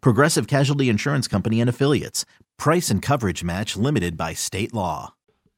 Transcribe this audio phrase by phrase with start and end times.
[0.00, 2.24] Progressive Casualty Insurance Company and Affiliates.
[2.58, 5.14] Price and coverage match limited by state law.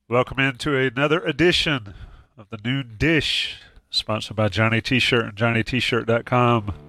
[0.08, 1.94] Welcome into another edition
[2.36, 3.56] of the Noon Dish,
[3.90, 6.83] sponsored by Johnny T-Shirt and JohnnyT-Shirt.com.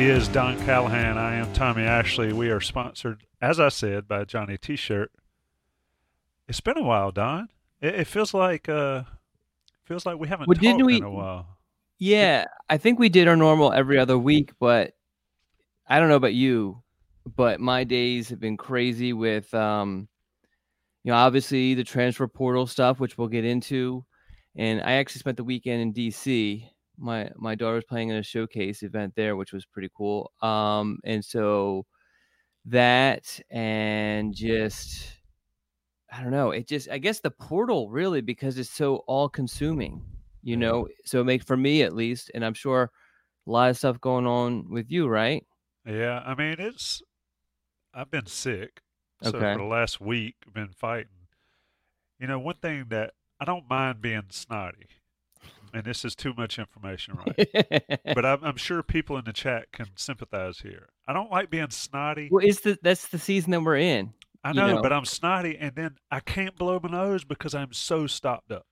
[0.00, 1.18] is Don Callahan.
[1.18, 2.32] I am Tommy Ashley.
[2.32, 5.12] We are sponsored, as I said, by Johnny T-Shirt.
[6.48, 7.48] It's been a while, Don.
[7.80, 9.02] It, it feels like uh,
[9.84, 11.46] feels like we haven't Well, talked we- in a while.
[11.98, 14.94] Yeah, I think we did our normal every other week, but
[15.86, 16.82] I don't know about you,
[17.36, 20.08] but my days have been crazy with um
[21.04, 24.04] you know, obviously the transfer portal stuff, which we'll get into.
[24.56, 26.64] And I actually spent the weekend in DC.
[27.00, 30.32] My my daughter was playing in a showcase event there, which was pretty cool.
[30.42, 31.86] Um and so
[32.66, 35.18] that and just
[36.12, 40.06] I don't know, it just I guess the portal really because it's so all consuming
[40.42, 42.90] you know so it makes for me at least and i'm sure
[43.46, 45.46] a lot of stuff going on with you right
[45.84, 47.02] Yeah, I mean it's.
[47.94, 48.82] I've been sick,
[49.22, 49.46] so Okay.
[49.46, 51.28] for the last week, I've been fighting.
[52.18, 54.88] You know, one thing that I don't mind being snotty,
[55.72, 58.00] and this is too much information, right?
[58.14, 60.88] but I'm, I'm sure people in the chat can sympathize here.
[61.08, 62.28] I don't like being snotty.
[62.30, 64.82] well it's the that's the season that we're in I you know, know.
[64.82, 68.66] but I'm snotty, and then I can't blow my nose because I'm so stopped up.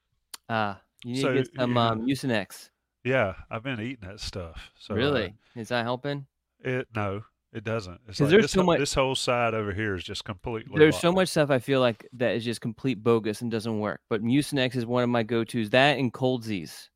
[0.49, 1.89] ah you need So, to get some yeah.
[1.89, 2.71] um Mucinex.
[3.05, 4.71] Yeah, I've been eating that stuff.
[4.79, 6.27] So uh, really is that helping
[6.61, 7.23] it no,
[7.53, 7.99] it doesn't.
[8.09, 10.79] It's like there's this, so whole- much- this whole side over here is just completely.
[10.79, 14.01] there's so much stuff i feel like that is just complete bogus and doesn't work
[14.11, 16.91] but Mucinex is one of my go-to's that and Cold-EEZE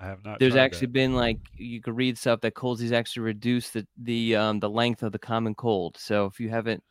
[0.00, 0.40] I have not.
[0.40, 0.92] there's actually that.
[0.92, 5.02] been like you could read stuff that Cold-EEZE actually reduce the the um the length
[5.04, 6.82] of the common cold so if you haven't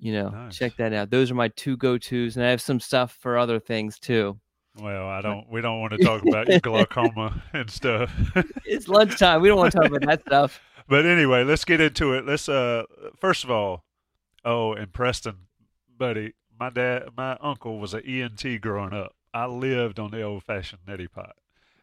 [0.00, 0.56] you know Nice.
[0.58, 3.60] check that out those are my two go-to's and i have some stuff for other
[3.60, 4.38] things too
[4.80, 5.48] Well, I don't.
[5.50, 8.10] We don't want to talk about your glaucoma and stuff.
[8.64, 12.12] it's lunchtime we don't want to talk about that stuff but anyway, let's get into
[12.12, 12.26] it.
[12.26, 12.48] Let's.
[12.48, 12.84] Uh,
[13.18, 13.84] first of all,
[14.44, 15.46] oh, and Preston,
[15.96, 19.14] buddy, my dad, my uncle was an ENT growing up.
[19.32, 21.36] I lived on the old-fashioned neti pot,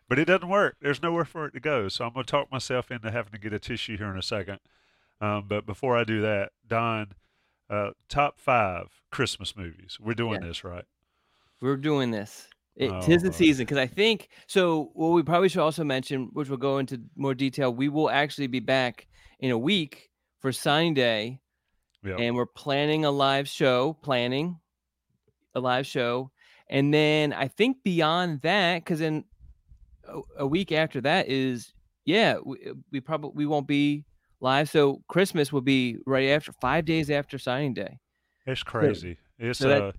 [0.10, 0.76] but it doesn't work.
[0.82, 1.88] There's nowhere for it to go.
[1.88, 4.60] So I'm gonna talk myself into having to get a tissue here in a second.
[5.22, 7.14] Um, but before I do that, Don,
[7.70, 9.98] uh, top five Christmas movies.
[10.00, 10.48] We're doing Yeah.
[10.50, 10.86] this right.
[11.60, 15.50] we're doing this it Oh, tis the season because i think so what we probably
[15.50, 19.08] should also mention which we'll go into more detail we will actually be back
[19.40, 21.40] in a week for signing day
[22.04, 22.16] Yeah.
[22.18, 24.60] and we're planning a live show planning
[25.56, 26.32] a live show
[26.70, 29.24] and then i think beyond that because in
[30.08, 31.74] a, a week after that is
[32.06, 32.58] yeah we,
[32.92, 34.06] we probably we won't be
[34.40, 37.98] live so christmas will be right after five days after signing day
[38.46, 39.18] It's crazy.
[39.40, 39.92] It's so that- uh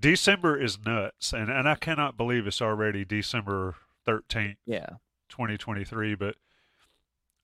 [0.00, 4.86] December is nuts and, and I cannot believe it's already December thirteenth, yeah
[5.28, 6.36] twenty twenty three, but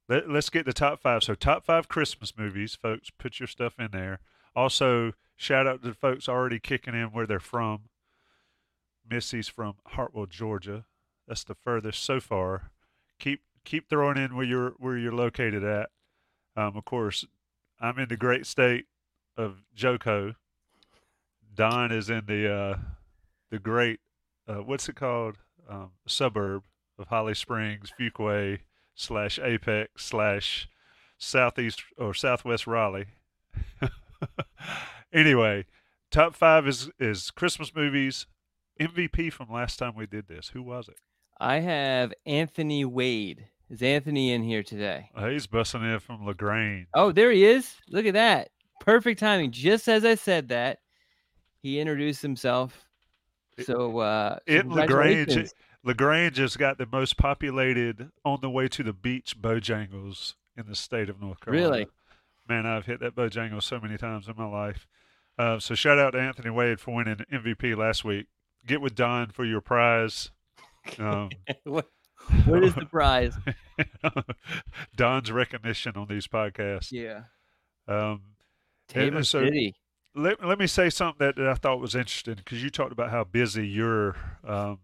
[0.09, 1.23] let, let's get the top five.
[1.23, 4.21] So top five Christmas movies, folks, put your stuff in there.
[4.55, 7.83] Also, shout out to the folks already kicking in where they're from.
[9.09, 10.85] Missy's from Hartwell, Georgia.
[11.29, 12.71] That's the furthest so far.
[13.19, 15.91] Keep keep throwing in where you're where you're located at.
[16.57, 17.27] Um, of course,
[17.81, 18.87] I'm in the great state
[19.37, 20.37] of JoCo.
[21.57, 22.79] Don is in the uh,
[23.51, 24.01] the great
[24.47, 25.37] uh, what's it called
[25.69, 26.63] um, suburb
[26.99, 28.61] of Holly Springs, Fuquay
[28.95, 30.69] slash Apex slash
[31.19, 33.07] southeast or southwest Raleigh.
[35.13, 35.65] anyway,
[36.11, 38.27] top five is is Christmas movies.
[38.81, 40.49] MVP from last time we did this.
[40.49, 40.97] Who was it?
[41.41, 43.49] I have Anthony Wade.
[43.71, 45.11] Is Anthony in here today?
[45.17, 46.87] Oh, he's busting in from La Grange.
[46.95, 47.75] Oh, there he is.
[47.89, 48.51] Look at that.
[48.81, 49.51] Perfect timing.
[49.51, 50.79] Just as I said that,
[51.67, 52.87] he introduced himself.
[53.65, 55.51] So, uh, in La Grange.
[55.83, 60.75] Lagrange has got the most populated on the way to the beach Bojangles in the
[60.75, 61.69] state of North Carolina.
[61.69, 61.87] Really?
[62.49, 64.87] Man, I've hit that Bojangle so many times in my life.
[65.39, 68.27] Uh, so shout out to Anthony Wade for winning MVP last week.
[68.67, 70.31] Get with Don for your prize.
[70.99, 71.31] Um,
[71.65, 71.89] what,
[72.47, 73.35] what is the prize?
[74.97, 76.91] Don's recognition on these podcasts.
[76.93, 77.23] Yeah.
[77.89, 78.23] Um,
[78.89, 79.75] Tabor so- City.
[80.17, 83.11] Let, let me say something that, that I thought was interesting because you talked about
[83.11, 84.79] how busy your um,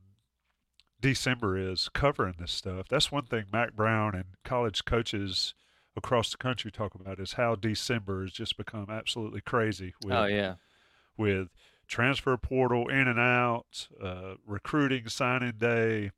[1.00, 2.87] December is covering this stuff.
[2.88, 5.55] That's one thing Mack Brown and college coaches
[5.96, 10.25] across the country talk about is how December has just become absolutely crazy with Oh,
[10.26, 10.55] yeah.
[11.17, 11.49] with
[11.88, 16.12] transfer portal in and out, uh, recruiting signing day.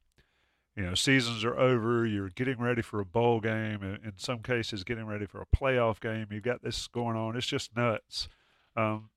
[0.77, 2.05] You know, seasons are over.
[2.05, 3.83] You're getting ready for a bowl game.
[3.85, 6.27] In in some cases, getting ready for a playoff game.
[6.33, 7.37] You've got this going on.
[7.37, 8.29] It's just nuts.
[8.77, 9.11] Um,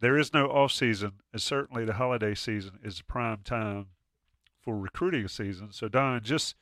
[0.00, 3.86] there is no off season, and certainly the holiday season is prime time
[4.60, 5.72] for recruiting season.
[5.72, 6.54] So, Don, just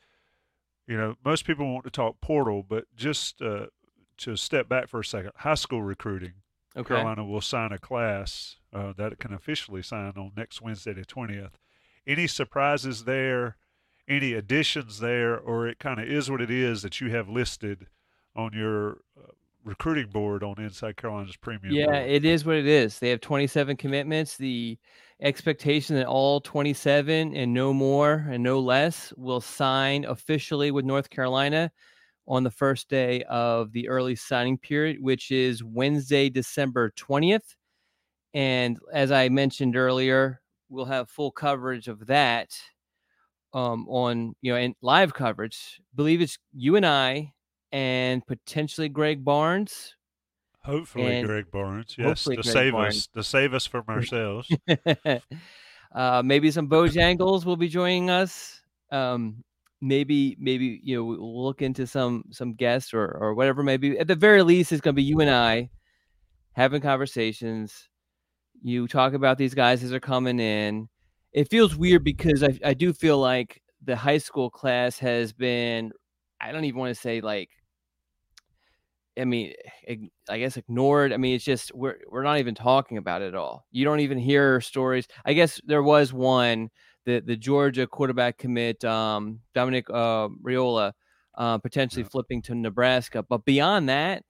[0.89, 3.67] you know, most people want to talk portal, but just uh,
[4.17, 6.33] to step back for a second, high school recruiting.
[6.75, 6.95] Okay.
[6.95, 11.05] Carolina will sign a class uh, that it can officially sign on next Wednesday, the
[11.05, 11.51] 20th.
[12.07, 13.57] Any surprises there?
[14.07, 15.37] Any additions there?
[15.37, 17.85] Or it kind of is what it is that you have listed
[18.35, 19.31] on your uh,
[19.63, 21.73] recruiting board on Inside Carolina's premium?
[21.73, 22.09] Yeah, board?
[22.09, 22.99] it is what it is.
[22.99, 24.37] They have 27 commitments.
[24.37, 24.77] The
[25.21, 31.09] expectation that all 27 and no more and no less will sign officially with North
[31.09, 31.71] Carolina
[32.27, 37.55] on the first day of the early signing period, which is Wednesday, December 20th.
[38.33, 40.39] And as I mentioned earlier,
[40.69, 42.55] we'll have full coverage of that
[43.53, 45.81] um, on, you know, and live coverage.
[45.95, 47.33] believe it's you and I
[47.71, 49.95] and potentially Greg Barnes
[50.63, 51.95] Hopefully, and Greg Barnes.
[51.97, 52.97] Yes, to Greg save Barnes.
[52.97, 54.49] us, to save us from ourselves.
[55.95, 58.61] uh, maybe some Bojangles will be joining us.
[58.91, 59.43] Um,
[59.81, 63.63] maybe, maybe you know we'll look into some some guests or or whatever.
[63.63, 65.69] Maybe at the very least, it's going to be you and I
[66.53, 67.87] having conversations.
[68.61, 70.89] You talk about these guys as they're coming in.
[71.31, 75.93] It feels weird because I I do feel like the high school class has been.
[76.41, 77.49] I don't even want to say like
[79.19, 79.53] I mean,
[80.29, 81.13] I guess ignored.
[81.13, 83.65] I mean, it's just we're we're not even talking about it at all.
[83.71, 85.07] You don't even hear stories.
[85.25, 86.69] I guess there was one
[87.05, 90.93] the the Georgia quarterback commit um, Dominic uh, Raiola
[91.35, 92.09] uh, potentially Yeah.
[92.09, 94.23] flipping to Nebraska, but beyond that,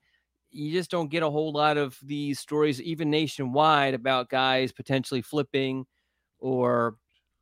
[0.52, 5.22] you just don't get a whole lot of these stories, even nationwide, about guys potentially
[5.22, 5.86] flipping
[6.40, 6.96] or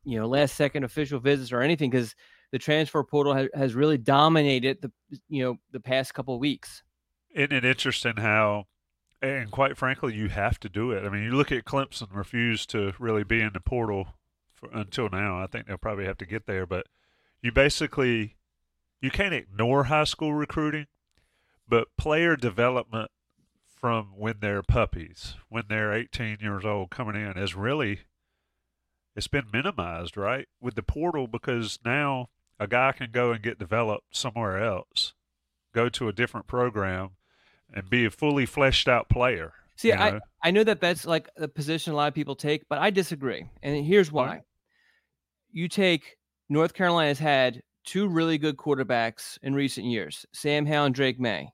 [0.03, 2.15] you know last second official visits or anything because
[2.51, 4.91] the transfer portal has, has really dominated the
[5.29, 6.83] you know the past couple of weeks.
[7.31, 8.67] Isn't it interesting how,
[9.21, 11.05] and quite frankly, you have to do it.
[11.05, 14.15] I mean, you look at Clemson refused to really be in the portal
[14.51, 15.41] for, until now.
[15.41, 16.87] I think they'll probably have to get there, but
[17.41, 18.35] you basically
[19.01, 20.87] you can't ignore high school recruiting,
[21.67, 23.11] but player development
[23.67, 28.01] from when they're puppies, when they're 18 years old, coming in is really
[29.15, 33.59] it's been minimized, right, with the portal because now a guy can go and get
[33.59, 35.13] developed somewhere else,
[35.73, 37.11] go to a different program,
[37.73, 39.53] and be a fully fleshed out player.
[39.75, 40.19] See, you I, know?
[40.43, 43.45] I know that that's like the position a lot of people take, but I disagree.
[43.61, 44.41] And here's why.
[45.51, 46.17] You take
[46.49, 51.49] North Carolina's had two really good quarterbacks in recent years, Sam Howell and Drake Maye.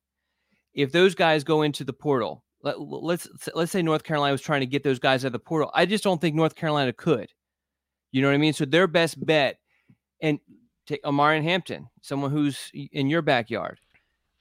[0.74, 4.62] If those guys go into the portal, let, let's let's say North Carolina was trying
[4.62, 5.70] to get those guys out of the portal.
[5.74, 7.30] I just don't think North Carolina could.
[8.12, 8.54] You know what I mean?
[8.54, 9.58] So their best bet,
[10.22, 10.40] and
[10.88, 13.80] take Omarion Hampton, someone who's in your backyard.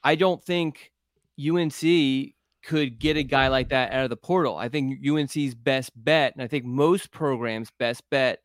[0.04, 0.91] I don't think
[1.38, 2.34] UNC
[2.64, 4.56] could get a guy like that out of the portal.
[4.56, 8.40] I think UNC's best bet, and I think most programs' best bet,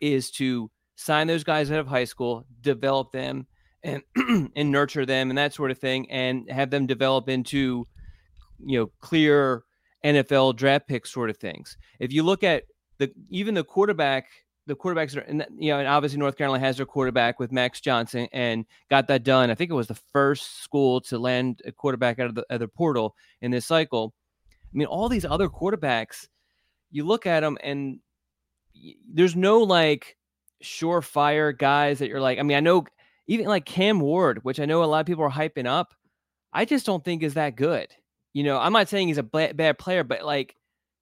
[0.00, 3.46] is to sign those guys out of high school, develop them,
[3.82, 4.02] and
[4.56, 7.86] and nurture them, and that sort of thing, and have them develop into,
[8.64, 9.64] you know, clear
[10.04, 11.76] NFL draft pick sort of things.
[11.98, 12.64] If you look at
[12.98, 14.26] the even the quarterback,
[14.66, 17.80] the quarterbacks are, and you know, and obviously North Carolina has their quarterback with Max
[17.80, 19.50] Johnson and got that done.
[19.50, 22.68] I think it was the first school to land a quarterback out of the, other
[22.68, 24.14] portal in this cycle.
[24.50, 26.28] I mean, all these other quarterbacks,
[26.90, 27.98] you look at them and
[29.12, 30.16] there's no like
[30.62, 32.38] surefire guys that you're like.
[32.38, 32.84] I mean, I know
[33.26, 35.94] even like Cam Ward, which I know a lot of people are hyping up.
[36.52, 37.88] I just don't think is that good.
[38.32, 40.54] You know, I'm not saying he's a ba- bad player, but like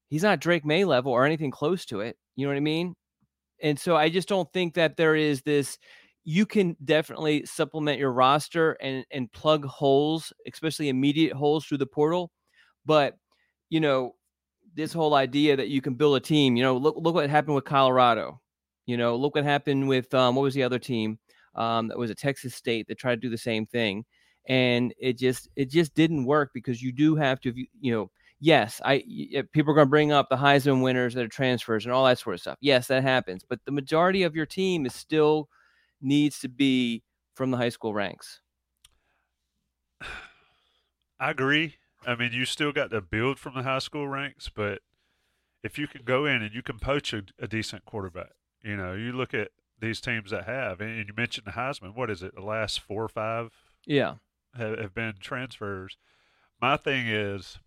[0.08, 2.16] he's not Drake Maye level or anything close to it.
[2.36, 2.94] You know what I mean?
[3.62, 5.78] And so I just don't think that there is this.
[6.24, 11.86] You can definitely supplement your roster and and plug holes, especially immediate holes through the
[11.86, 12.30] portal.
[12.86, 13.16] But
[13.70, 14.14] you know,
[14.74, 16.56] this whole idea that you can build a team.
[16.56, 18.40] You know, look look what happened with Colorado.
[18.86, 21.18] You know, look what happened with um, what was the other team?
[21.54, 24.04] Um, that was a Texas State that tried to do the same thing,
[24.48, 28.10] and it just it just didn't work because you do have to you know
[28.40, 29.04] yes, I
[29.34, 32.04] eh, people are going to bring up the Heisman winners that are transfers and all
[32.06, 32.58] that sort of stuff.
[32.60, 35.48] Yes, that happens, but the majority of your team is still
[36.00, 37.02] needs to be
[37.34, 38.40] from the high school ranks.
[41.20, 41.76] I agree.
[42.06, 44.80] I mean, you still got to build from the high school ranks, but
[45.62, 48.30] if you can go in and you can poach a, a decent quarterback,
[48.62, 51.94] you know, you look at these teams that have, and you mentioned the Heisman.
[51.94, 52.34] What is it?
[52.34, 53.50] The last four or five,
[53.86, 54.14] yeah,
[54.56, 55.96] have, have been transfers.
[56.60, 57.58] My thing is,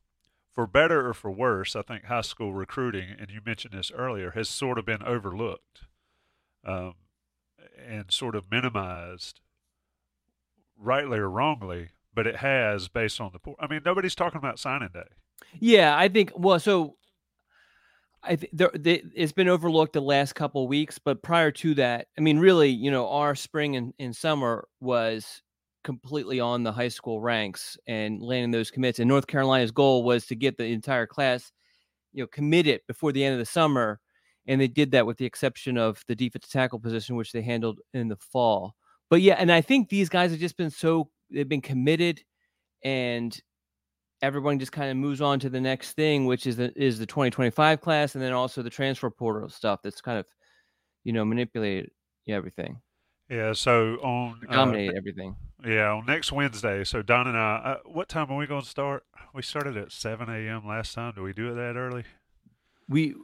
[0.54, 4.32] for better or for worse, I think high school recruiting, and you mentioned this earlier,
[4.32, 5.82] has sort of been overlooked
[6.66, 6.94] um,
[7.86, 9.40] and sort of minimized,
[10.78, 13.40] rightly or wrongly, but it has based on the.
[13.40, 13.56] Poor.
[13.60, 15.08] I mean, nobody's talking about signing day.
[15.60, 16.32] Yeah, I think.
[16.36, 16.98] Well, so
[18.22, 22.08] I think there, they, it's been overlooked the last couple weeks, but prior to that,
[22.18, 25.42] I mean, really, you know, our spring and, and summer was
[25.84, 29.00] completely on the high school ranks and landing those commits.
[29.00, 31.52] And North Carolina's goal was to get the entire class,
[32.14, 34.00] you know, committed before the end of the summer.
[34.48, 37.80] And they did that with the exception of the defensive tackle position, which they handled
[37.94, 38.76] in the fall.
[39.10, 42.22] But yeah, and I think these guys have just been so they've been committed
[42.84, 43.40] and
[44.22, 47.06] everyone just kind of moves on to the next thing, which is the is the
[47.06, 50.26] 2025 class, and then also the transfer portal stuff that's kind of,
[51.04, 51.92] you know, manipulated
[52.28, 52.82] everything.
[53.30, 53.54] Yeah.
[53.54, 55.36] So on dominate uh, everything.
[55.66, 56.84] Yeah, on next Wednesday.
[56.84, 59.06] So Don and I, uh, what time are we going to start?
[59.34, 60.68] We started at 7 a.m.
[60.68, 61.14] last time.
[61.16, 62.04] Do we do it that early?
[62.90, 63.16] We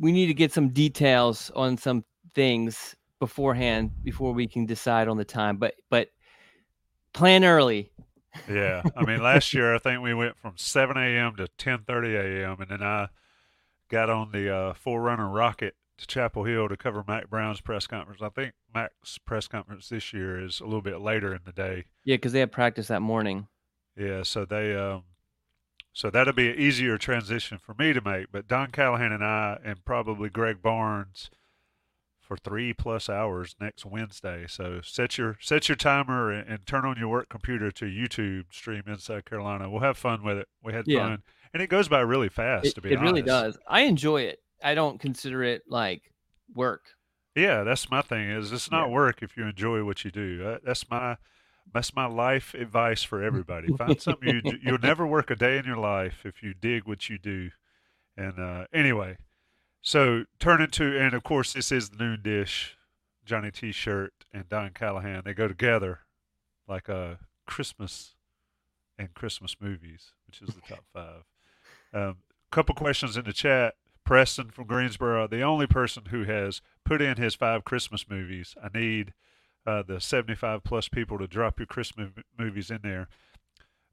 [0.00, 5.16] we need to get some details on some things beforehand before we can decide on
[5.16, 5.58] the time.
[5.58, 6.08] But but
[7.12, 7.92] plan early.
[8.48, 11.36] yeah, I mean, last year I think we went from 7 a.m.
[11.36, 12.60] to 10:30 a.m.
[12.60, 13.08] and then I
[13.90, 18.22] got on the uh, 4Runner rocket to Chapel Hill to cover Mack Brown's press conference.
[18.22, 21.84] I think Mack's press conference this year is a little bit later in the day.
[22.04, 23.48] Yeah, because they had practice that morning.
[23.96, 25.04] Yeah, so they um,
[25.92, 28.32] so that'll be an easier transition for me to make.
[28.32, 31.30] But Don Callahan and I, and probably Greg Barnes,
[32.32, 34.46] for three plus hours next Wednesday.
[34.48, 38.44] So set your set your timer and, and turn on your work computer to YouTube
[38.52, 39.68] stream Inside Carolina.
[39.68, 40.48] We'll have fun with it.
[40.62, 41.00] We had yeah.
[41.00, 41.22] fun,
[41.52, 42.66] and it goes by really fast.
[42.66, 43.02] It, to be honest.
[43.02, 43.58] it honest, really does.
[43.68, 44.41] I enjoy it.
[44.62, 46.12] I don't consider it like
[46.54, 46.82] work.
[47.34, 48.30] Yeah, that's my thing.
[48.30, 48.94] Is it's not yeah.
[48.94, 50.58] work if you enjoy what you do.
[50.64, 51.16] That's my
[51.72, 53.68] that's my life advice for everybody.
[53.76, 57.08] Find something you you'll never work a day in your life if you dig what
[57.08, 57.50] you do.
[58.16, 59.16] And uh, anyway,
[59.80, 62.76] so turn into and of course this is the noon dish,
[63.24, 65.22] Johnny T-shirt and Don Callahan.
[65.24, 66.00] They go together
[66.68, 68.14] like a Christmas
[68.98, 71.24] and Christmas movies, which is the top five.
[71.94, 72.16] Um,
[72.52, 73.74] couple questions in the chat.
[74.04, 78.54] Preston from Greensboro, the only person who has put in his five Christmas movies.
[78.62, 79.14] I need
[79.66, 83.08] uh, the 75 plus people to drop your Christmas movies in there.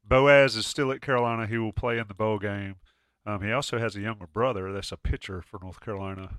[0.04, 1.46] Boaz is still at Carolina.
[1.46, 2.76] He will play in the bowl game.
[3.24, 6.36] Um, he also has a younger brother that's a pitcher for North Carolina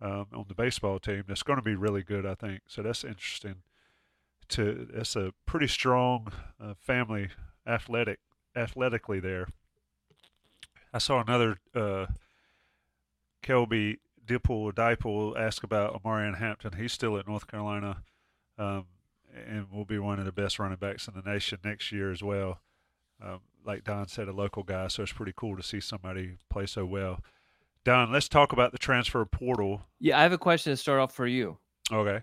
[0.00, 1.24] um, on the baseball team.
[1.28, 2.62] That's going to be really good, I think.
[2.66, 3.56] So that's interesting.
[4.50, 6.28] To that's a pretty strong
[6.62, 7.28] uh, family,
[7.66, 8.18] athletic,
[8.54, 9.48] athletically there.
[10.92, 12.06] I saw another uh,
[13.44, 16.72] Kelby Dipple Dipple ask about Omarion Hampton.
[16.78, 18.02] He's still at North Carolina,
[18.58, 18.86] um,
[19.34, 22.22] and will be one of the best running backs in the nation next year as
[22.22, 22.60] well.
[23.22, 26.66] Um, like Don said, a local guy, so it's pretty cool to see somebody play
[26.66, 27.20] so well.
[27.84, 29.82] Don, let's talk about the transfer portal.
[30.00, 31.58] Yeah, I have a question to start off for you.
[31.92, 32.20] Okay.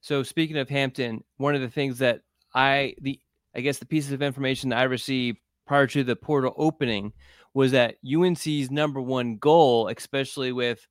[0.00, 2.22] So speaking of Hampton, one of the things that
[2.54, 3.20] I the
[3.54, 7.12] I guess the pieces of information that I received prior to the portal opening
[7.54, 10.86] was that UNC's number one goal, especially with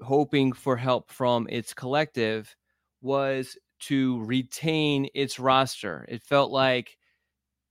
[0.00, 2.54] hoping for help from its collective,
[3.02, 6.06] was to retain its roster.
[6.08, 6.96] It felt like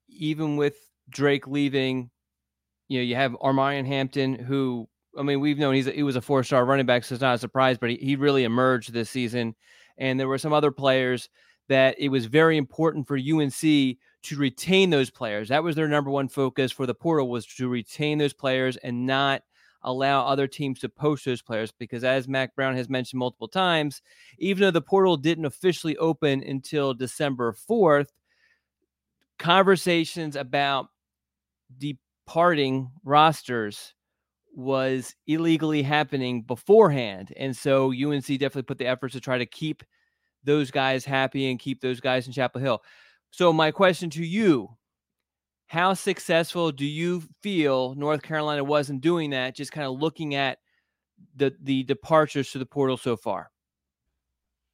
[0.09, 0.75] even with
[1.09, 2.09] Drake leaving,
[2.87, 6.15] you know, you have Omarion Hampton, who I mean, we've known he's a, he was
[6.15, 8.93] a four star running back, so it's not a surprise, but he, he really emerged
[8.93, 9.55] this season.
[9.97, 11.29] And there were some other players
[11.69, 13.61] that it was very important for UNC
[14.23, 15.49] to retain those players.
[15.49, 19.05] That was their number one focus for the portal was to retain those players and
[19.05, 19.43] not
[19.83, 24.01] allow other teams to poach those players because as Mack Brown has mentioned multiple times,
[24.37, 28.07] even though the portal didn't officially open until December 4th,
[29.39, 30.87] conversations about
[31.77, 33.93] departing rosters
[34.55, 37.33] was illegally happening beforehand.
[37.35, 39.83] And so UNC definitely put the efforts to try to keep
[40.43, 42.83] those guys happy and keep those guys in Chapel Hill.
[43.31, 44.77] So, my question to you
[45.73, 49.55] how successful do you feel North Carolina was in doing that?
[49.55, 50.59] Just kind of looking at
[51.35, 53.49] the the departures to the portal so far.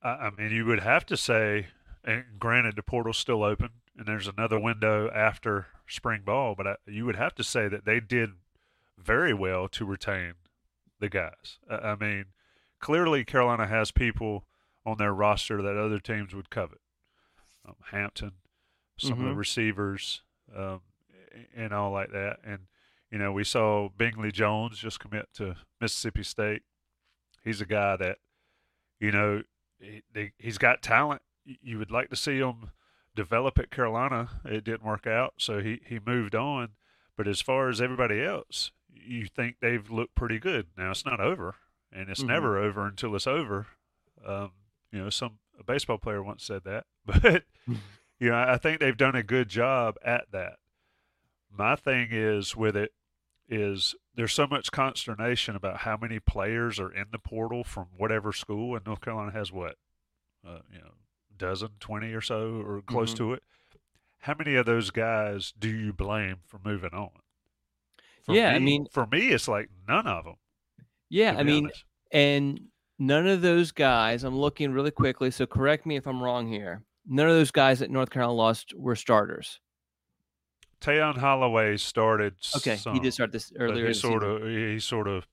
[0.01, 1.67] I mean, you would have to say,
[2.03, 6.75] and granted, the portal's still open, and there's another window after spring ball, but I,
[6.85, 8.31] you would have to say that they did
[8.97, 10.33] very well to retain
[10.99, 11.59] the guys.
[11.69, 12.25] I mean,
[12.79, 14.45] clearly Carolina has people
[14.85, 16.79] on their roster that other teams would covet.
[17.67, 18.33] Um, Hampton,
[18.97, 19.19] some mm-hmm.
[19.21, 19.39] of the mm-hmm.
[19.39, 20.21] receivers,
[20.55, 20.81] um,
[21.55, 22.37] and all like that.
[22.43, 22.61] And
[23.11, 26.61] you know, we saw Bingley Jones just commit to Mississippi State.
[27.43, 28.17] He's a guy that,
[28.99, 29.43] you know,
[29.79, 31.21] he, he's got talent.
[31.43, 32.71] You would like to see him
[33.15, 34.41] develop at Carolina.
[34.45, 36.69] It didn't work out, so he, he moved on.
[37.17, 40.67] But as far as everybody else, you think they've looked pretty good.
[40.77, 41.55] Now it's not over,
[41.91, 42.29] and it's mm-hmm.
[42.29, 43.67] never over until it's over.
[44.25, 44.51] Um,
[44.91, 47.43] you know, some a baseball player once said that, but
[48.19, 50.57] you know, I think they've done a good job at that.
[51.51, 52.91] My thing is with it
[53.47, 58.31] is there's so much consternation about how many players are in the portal from whatever
[58.31, 59.75] school, and North Carolina has what,
[60.47, 60.91] uh, you know,
[61.37, 63.29] dozen, twenty or so, or close mm-hmm.
[63.29, 63.43] to it.
[64.19, 67.11] How many of those guys do you blame for moving on?
[68.23, 70.35] For yeah, me, I mean, for me, it's like none of them.
[71.09, 71.85] Yeah, I mean, honest.
[72.11, 72.59] and
[72.99, 74.23] none of those guys.
[74.23, 76.83] I'm looking really quickly, so correct me if I'm wrong here.
[77.07, 79.59] None of those guys that North Carolina lost were starters.
[80.81, 82.35] Tayon Holloway started.
[82.57, 83.87] Okay, some, he did start this earlier.
[83.87, 85.25] He sort of he sort of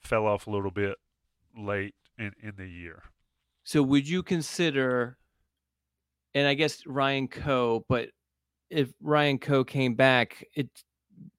[0.00, 0.96] fell off a little bit
[1.56, 3.02] late in in the year.
[3.64, 5.18] So would you consider?
[6.32, 8.10] And I guess Ryan Coe, but
[8.70, 10.68] if Ryan Coe came back, it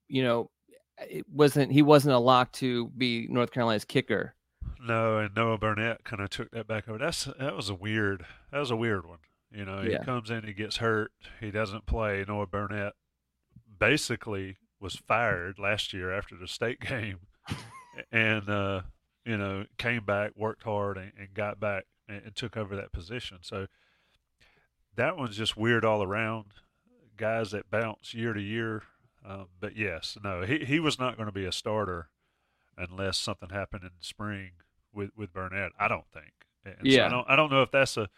[0.08, 0.50] you know
[0.98, 4.34] it wasn't he wasn't a lock to be North Carolina's kicker.
[4.84, 6.98] No, and Noah Burnett kind of took that back over.
[6.98, 9.18] That's that was a weird that was a weird one.
[9.52, 9.98] You know, yeah.
[9.98, 12.24] he comes in, he gets hurt, he doesn't play.
[12.26, 12.94] Noah Burnett
[13.78, 17.20] basically was fired last year after the state game,
[18.10, 18.82] and uh,
[19.24, 22.92] you know came back, worked hard, and, and got back and, and, took over that
[22.92, 23.38] position.
[23.42, 23.68] So
[24.96, 26.46] that one's just weird all around.
[27.16, 28.82] Guys that bounce year to year,
[29.24, 32.08] um, but yes, no, he he was not going to be a starter
[32.76, 34.52] unless something happened in the spring
[34.92, 35.72] with with Burnett.
[35.78, 36.32] I don't think.
[36.64, 36.98] And yeah.
[36.98, 38.08] So I don't I don't know if that's a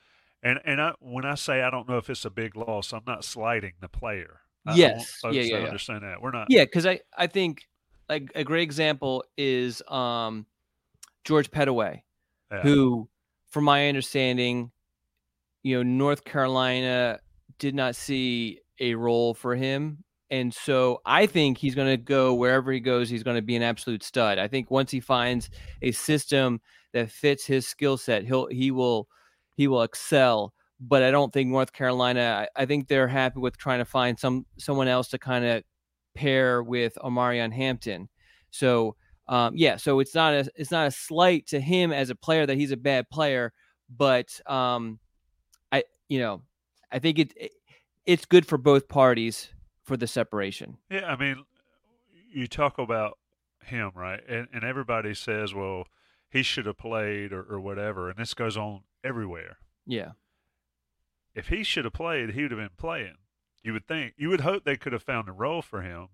[0.42, 3.02] and and I, when I say I don't know if it's a big loss, I'm
[3.06, 4.40] not slighting the player.
[4.66, 5.20] I yes.
[5.24, 5.64] Yeah, yeah, yeah.
[5.64, 6.46] Understand that we're not.
[6.50, 7.62] Yeah, because I I think
[8.08, 10.46] like a great example is um
[11.24, 12.02] George Pettaway,
[12.52, 12.60] yeah.
[12.60, 13.08] who,
[13.48, 14.70] from my understanding,
[15.62, 17.20] you know, North Carolina
[17.58, 20.04] did not see a role for him.
[20.30, 23.56] And so I think he's going to go wherever he goes, he's going to be
[23.56, 24.38] an absolute stud.
[24.38, 25.50] I think once he finds
[25.82, 26.60] a system
[26.92, 29.08] that fits his skill set, he'll he will
[29.56, 32.46] he will excel but I don't think North Carolina.
[32.56, 35.62] I, I think they're happy with trying to find some someone else to kind of
[36.14, 38.08] pair with Omarion Hampton.
[38.50, 42.14] So um, yeah, so it's not a it's not a slight to him as a
[42.14, 43.52] player that he's a bad player,
[43.94, 44.98] but um,
[45.72, 46.42] I you know
[46.92, 47.52] I think it, it
[48.04, 49.48] it's good for both parties
[49.84, 50.78] for the separation.
[50.90, 51.44] Yeah, I mean,
[52.32, 53.18] you talk about
[53.64, 55.86] him right, and and everybody says, well,
[56.28, 59.58] he should have played or, or whatever, and this goes on everywhere.
[59.86, 60.12] Yeah
[61.34, 63.16] if he should have played, he would have been playing.
[63.62, 64.14] You would think.
[64.16, 66.08] You would hope they could have found a role for him,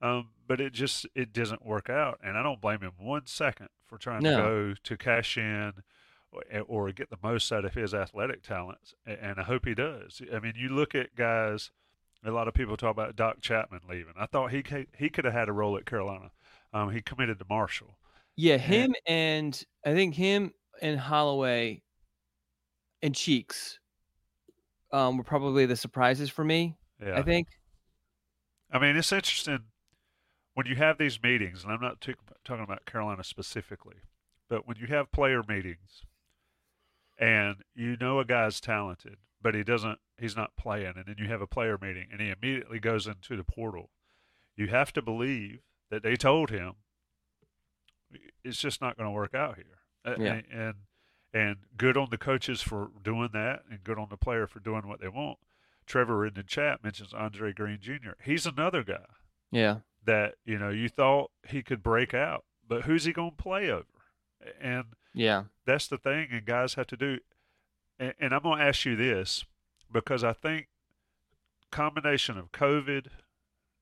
[0.00, 2.18] um, but it just it doesn't work out.
[2.22, 4.36] And I don't blame him one second for trying no.
[4.36, 5.72] to go to cash in
[6.32, 8.94] or, eh, or, get the most out of his athletic talents.
[9.04, 10.22] And I hope he does.
[10.32, 11.70] I mean, you look at guys.
[12.26, 14.14] A lot of people talk about Doc Chapman leaving.
[14.18, 14.62] I thought he
[14.96, 16.30] he could have had a role at Carolina.
[16.72, 17.96] Um, he committed to Marshall.
[18.36, 21.82] Yeah, him and, and I think him and Holloway
[23.02, 23.78] and Cheeks
[24.92, 26.76] um, were probably the surprises for me.
[27.02, 27.18] Yeah.
[27.18, 27.48] I think.
[28.70, 29.60] I mean, it's interesting
[30.54, 33.96] when you have these meetings, and I'm not t- talking about Carolina specifically,
[34.48, 36.02] but when you have player meetings
[37.18, 41.28] and you know a guy's talented, but he doesn't, he's not playing, and then you
[41.28, 43.90] have a player meeting and he immediately goes into the portal,
[44.56, 46.74] you have to believe that they told him
[48.44, 50.16] it's just not going to work out here.
[50.18, 50.32] Yeah.
[50.34, 50.74] And, and
[51.32, 54.88] and good on the coaches for doing that, and good on the player for doing
[54.88, 55.38] what they want.
[55.84, 58.12] Trevor in the chat mentions Andre Greene Jr.
[58.22, 59.04] He's another guy.
[59.50, 59.78] Yeah.
[60.04, 63.70] That you know you thought he could break out, but who's he going to play
[63.70, 63.84] over?
[64.60, 67.18] And yeah, that's the thing, and guys have to do.
[67.98, 69.44] And, and I'm going to ask you this
[69.90, 70.68] because I think
[71.70, 73.06] combination of COVID,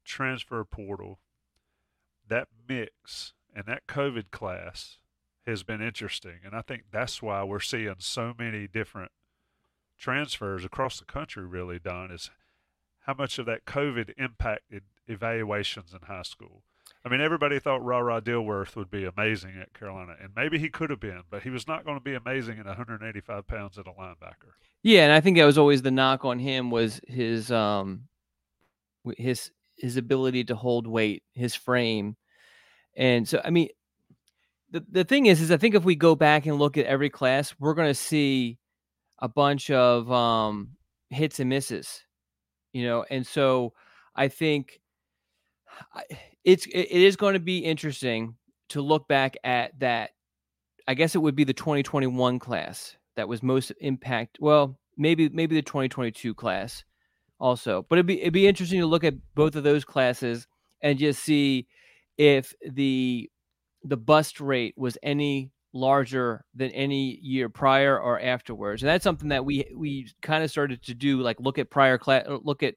[0.05, 1.21] transfer portal,
[2.29, 4.99] that mix, and that COVID class
[5.47, 9.13] has been interesting, and I think that's why we're seeing so many different
[9.99, 11.45] transfers across the country.
[11.45, 12.31] Really, Don is
[13.07, 16.63] how much of that COVID impacted evaluations in high school.
[17.05, 20.71] I mean, everybody thought Ra Ra Dillworth would be amazing at Carolina, and maybe he
[20.71, 23.87] could have been, but he was not going to be amazing at 185 pounds at
[23.87, 24.53] a linebacker.
[24.83, 28.09] Yeah, and I think that was always the knock on him was his um
[29.19, 32.17] his his ability to hold weight, his frame.
[32.97, 33.69] And so I mean
[34.71, 37.11] the the thing is is I think if we go back and look at every
[37.11, 38.59] class, we're going to see
[39.19, 40.71] a bunch of um
[41.11, 42.03] hits and misses.
[42.73, 43.75] You know, and so
[44.17, 44.81] I think
[46.45, 48.37] it's it is going to be interesting
[48.71, 50.11] to look back at that
[50.87, 54.39] I guess it would be the 2021 class that was most impact.
[54.41, 56.85] Well, maybe maybe the 2022 class
[57.41, 60.47] also, but it'd be it'd be interesting to look at both of those classes
[60.83, 61.67] and just see
[62.19, 63.31] if the
[63.83, 68.83] the bust rate was any larger than any year prior or afterwards.
[68.83, 71.99] And that's something that we we kind of started to do, like look at prior
[71.99, 72.75] class, look at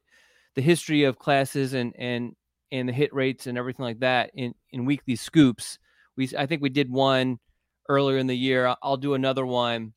[0.56, 2.36] the history of classes and and
[2.72, 5.80] and the hit rates and everything like that in in weekly scoops.
[6.16, 7.40] We I think we did one
[7.90, 8.76] earlier in the year.
[8.82, 9.94] I'll do another one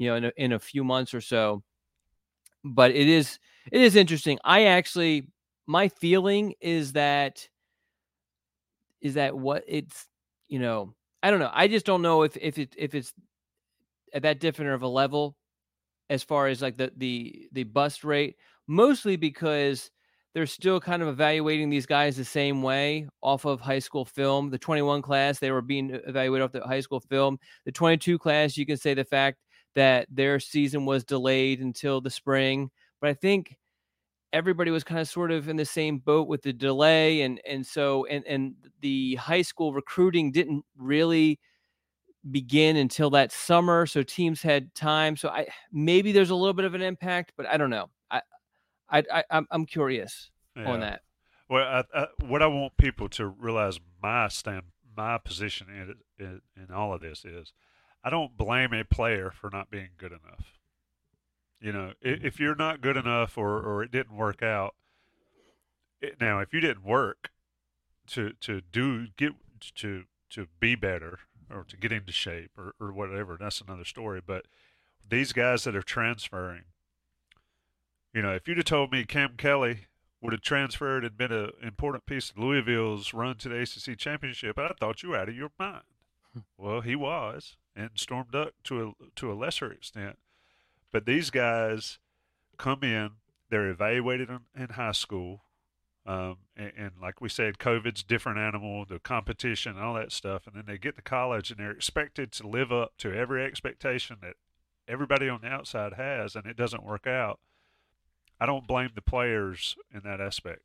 [0.00, 1.62] you know, in a, in a few months or so.
[2.64, 3.38] But it is
[3.70, 4.38] it is interesting.
[4.42, 5.28] I actually
[5.66, 7.46] my feeling is that
[9.02, 10.06] is that what it's
[10.48, 11.50] you know I don't know.
[11.52, 13.12] I just don't know if if it if it's
[14.14, 15.36] at that different of a level
[16.08, 18.36] as far as like the the the bust rate.
[18.66, 19.90] Mostly because
[20.34, 24.50] they're still kind of evaluating these guys the same way off of high school film.
[24.50, 27.38] The 21 class, they were being evaluated off the high school film.
[27.64, 29.38] The 22 class, you can say the fact
[29.74, 32.70] that their season was delayed until the spring.
[33.00, 33.56] But I think
[34.32, 37.66] everybody was kind of sort of in the same boat with the delay and and
[37.66, 41.38] so and and the high school recruiting didn't really
[42.30, 46.64] begin until that summer so teams had time so i maybe there's a little bit
[46.64, 48.20] of an impact but i don't know i
[48.90, 50.70] i, I am I'm curious yeah.
[50.70, 51.02] on that
[51.48, 54.64] well I, I, what i want people to realize my stand
[54.96, 57.52] my position in, in in all of this is
[58.02, 60.58] I don't blame a player for not being good enough.
[61.60, 62.26] You know, mm-hmm.
[62.26, 64.74] if you're not good enough or, or it didn't work out,
[66.00, 67.30] it, now if you didn't work
[68.08, 69.32] to to do get
[69.76, 74.22] to to be better or to get into shape or, or whatever, that's another story.
[74.24, 74.46] But
[75.06, 76.62] these guys that are transferring,
[78.14, 79.86] you know, if you'd have told me Cam Kelly
[80.20, 84.58] would have transferred and been an important piece of Louisville's run to the ACC championship,
[84.58, 85.82] I thought you were out of your mind.
[86.56, 90.18] Well, he was and Storm Duck to a to a lesser extent.
[90.92, 91.98] But these guys
[92.58, 93.10] come in,
[93.48, 95.44] they're evaluated in, in high school,
[96.04, 100.56] um, and, and, like we said, COVID's different animal, the competition, all that stuff, and
[100.56, 104.34] then they get to college and they're expected to live up to every expectation that
[104.88, 107.38] everybody on the outside has, and it doesn't work out.
[108.40, 110.62] I don't blame the players in that aspect.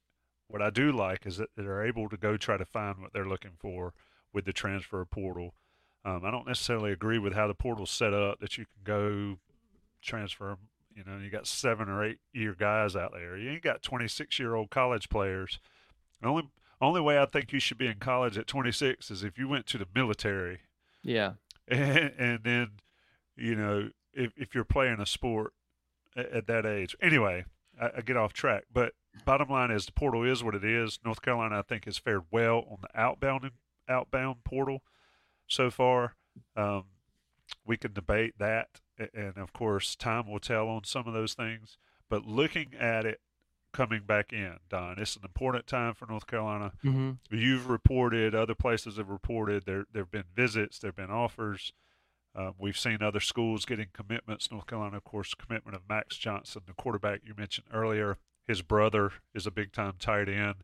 [0.48, 3.28] What I do like is that they're able to go try to find what they're
[3.28, 3.94] looking for
[4.32, 5.54] with the transfer portal
[6.06, 9.40] um, I don't necessarily agree with how the portal's set up that you can go
[10.04, 10.58] transfer.
[10.96, 13.36] You know, you got seven or eight year guys out there.
[13.36, 15.60] You ain't got 26 year old college players.
[16.22, 16.44] The only
[16.80, 19.66] only way I think you should be in college at 26 is if you went
[19.68, 20.60] to the military.
[21.02, 21.34] Yeah.
[21.68, 22.72] And, and then,
[23.36, 25.54] you know, if, if you're playing a sport
[26.16, 26.96] at, at that age.
[27.02, 27.46] Anyway,
[27.82, 28.66] I, I, get off track.
[28.72, 28.94] But
[29.26, 31.00] bottom line is the portal is what it is.
[31.04, 33.52] North Carolina, I think, has fared well on the outbound
[33.88, 34.82] outbound portal
[35.48, 36.16] so far.
[36.56, 36.86] Um,
[37.66, 38.82] we can debate that,
[39.14, 41.78] and of course, time will tell on some of those things.
[42.10, 43.20] But looking at it
[43.72, 46.72] coming back in, Don, it's an important time for North Carolina.
[46.84, 47.12] Mm-hmm.
[47.36, 49.66] You've reported, other places have reported.
[49.66, 51.74] There, there have been visits, there have been offers.
[52.36, 54.52] Um, we've seen other schools getting commitments.
[54.52, 58.17] North Carolina, of course, commitment of Max Johnson, the quarterback you mentioned earlier.
[58.45, 60.56] His brother is a big time tight end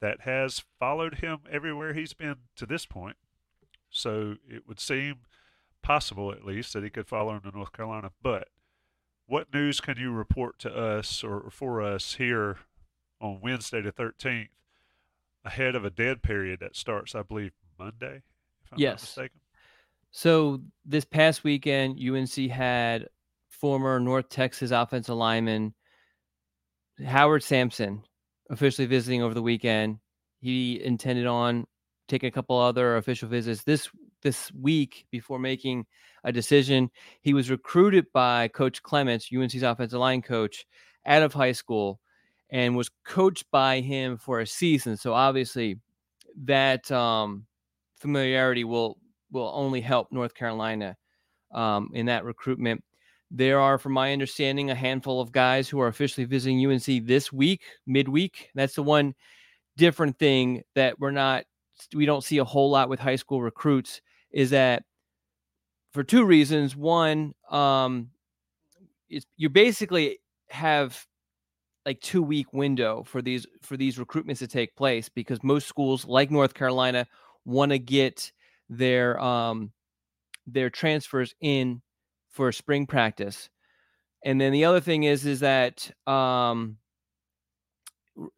[0.00, 3.16] that has followed him everywhere he's been to this point.
[3.88, 5.20] So it would seem
[5.82, 8.10] possible, at least, that he could follow into North Carolina.
[8.20, 8.48] But
[9.26, 12.58] what news can you report to us or for us here
[13.20, 14.48] on Wednesday the 13th
[15.44, 18.22] ahead of a dead period that starts, I believe, Monday,
[18.64, 18.90] if I'm yes.
[18.90, 19.40] not mistaken?
[20.12, 23.08] So this past weekend, UNC had
[23.48, 25.74] former North Texas offensive lineman
[27.04, 28.02] Howard Sampson
[28.50, 29.98] officially visiting over the weekend.
[30.40, 31.66] He intended on
[32.08, 33.88] taking a couple other official visits this
[34.22, 35.86] this week before making
[36.24, 36.90] a decision.
[37.22, 40.66] He was recruited by Coach Clements, UNC's offensive line coach,
[41.06, 42.00] out of high school,
[42.50, 44.96] and was coached by him for a season.
[44.96, 45.80] So obviously,
[46.44, 47.46] that um,
[47.96, 48.98] familiarity will
[49.32, 50.96] will only help North Carolina
[51.52, 52.84] um, in that recruitment.
[53.30, 57.32] There are, from my understanding, a handful of guys who are officially visiting UNC this
[57.32, 58.50] week, midweek.
[58.54, 59.14] That's the one
[59.76, 61.44] different thing that we're not,
[61.94, 64.84] we don't see a whole lot with high school recruits is that
[65.92, 66.76] for two reasons.
[66.76, 68.10] One, um,
[69.36, 70.18] you basically
[70.48, 71.06] have
[71.84, 76.04] like two week window for these for these recruitments to take place because most schools
[76.06, 77.06] like North Carolina
[77.44, 78.32] want to get
[78.68, 79.72] their um
[80.46, 81.82] their transfers in
[82.30, 83.50] for spring practice.
[84.24, 86.78] And then the other thing is is that um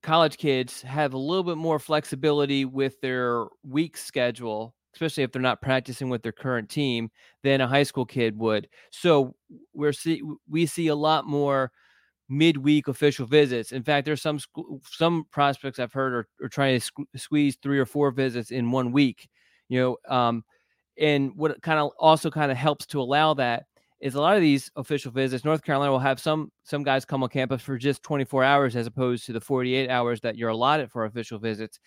[0.02, 5.42] college kids have a little bit more flexibility with their week schedule especially if they're
[5.42, 7.10] not practicing with their current team
[7.42, 8.68] than a high school kid would.
[8.92, 9.34] So
[9.72, 11.72] we're see we see a lot more
[12.28, 13.72] midweek official visits.
[13.72, 14.40] In fact, there's some
[14.84, 18.70] some prospects I've heard are, are trying to squ- squeeze three or four visits in
[18.72, 19.28] one week.
[19.74, 20.44] You know, um,
[20.98, 23.64] and what kind of also kind of helps to allow that
[24.00, 25.44] is a lot of these official visits.
[25.44, 28.86] North Carolina will have some some guys come on campus for just 24 hours as
[28.86, 31.80] opposed to the 48 hours that you're allotted for official visits.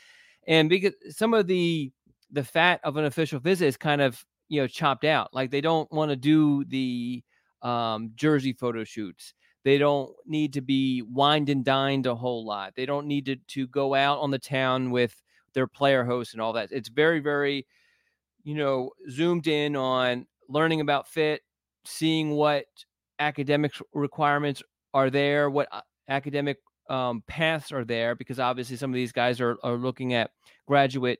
[0.48, 1.90] And because some of the
[2.30, 5.34] the fat of an official visit is kind of you know chopped out.
[5.34, 7.24] Like they don't want to do the
[7.62, 9.34] um, jersey photo shoots.
[9.64, 12.74] They don't need to be wined and dined a whole lot.
[12.76, 15.22] They don't need to to go out on the town with
[15.58, 16.70] their player hosts and all that.
[16.72, 17.66] It's very very
[18.44, 21.42] you know zoomed in on learning about fit,
[21.84, 22.66] seeing what
[23.20, 24.62] academic requirements
[24.94, 26.58] are there, what uh, academic
[26.92, 30.30] um, paths are there, because obviously some of these guys are, are looking at
[30.68, 31.20] graduate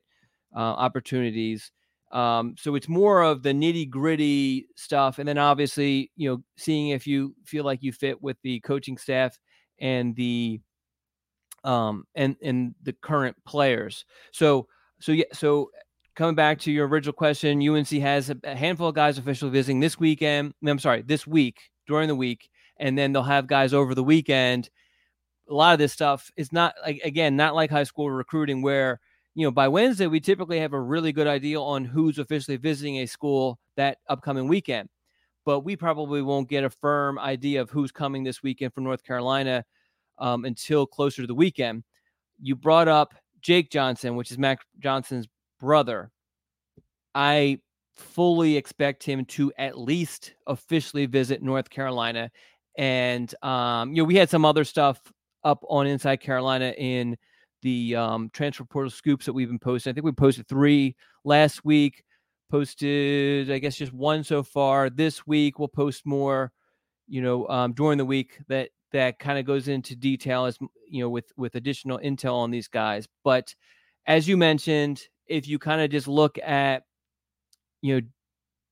[0.56, 1.72] uh, opportunities.
[2.12, 6.90] Um, so it's more of the nitty gritty stuff, and then obviously, you know, seeing
[6.90, 9.36] if you feel like you fit with the coaching staff
[9.80, 10.60] and the
[11.64, 14.04] um and and the current players.
[14.32, 14.68] So
[15.00, 15.70] so yeah, so
[16.14, 19.98] coming back to your original question, UNC has a, handful of guys officially visiting this
[19.98, 20.52] weekend.
[20.66, 24.70] I'm sorry, this week during the week, and then they'll have guys over the weekend.
[25.48, 29.00] A lot of this stuff is not like again, not like high school recruiting where
[29.38, 32.96] you know, by Wednesday, we typically have a really good idea on who's officially visiting
[32.96, 34.88] a school that upcoming weekend.
[35.44, 39.04] But we probably won't get a firm idea of who's coming this weekend from North
[39.04, 39.64] Carolina
[40.18, 41.84] um, until closer to the weekend.
[42.40, 45.26] You brought up Jake Johnson, which is Max Johnson's
[45.60, 46.10] brother.
[47.14, 47.58] I
[47.96, 52.30] fully expect him to at least officially visit North Carolina.
[52.76, 55.00] And, um, you know, we had some other stuff
[55.42, 57.16] up on Inside Carolina in
[57.62, 59.90] the um, transfer portal scoops that we've been posting.
[59.90, 62.04] I think we posted three last week.
[62.50, 64.88] Posted, I guess, just one so far.
[64.88, 66.52] This week we'll post more.
[67.06, 71.02] You know, um, during the week that that kind of goes into detail as you
[71.02, 73.06] know with with additional intel on these guys.
[73.24, 73.54] But
[74.06, 76.84] as you mentioned, if you kind of just look at
[77.82, 78.06] you know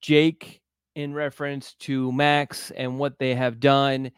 [0.01, 0.61] Jake
[0.95, 4.11] in reference to Max and what they have done,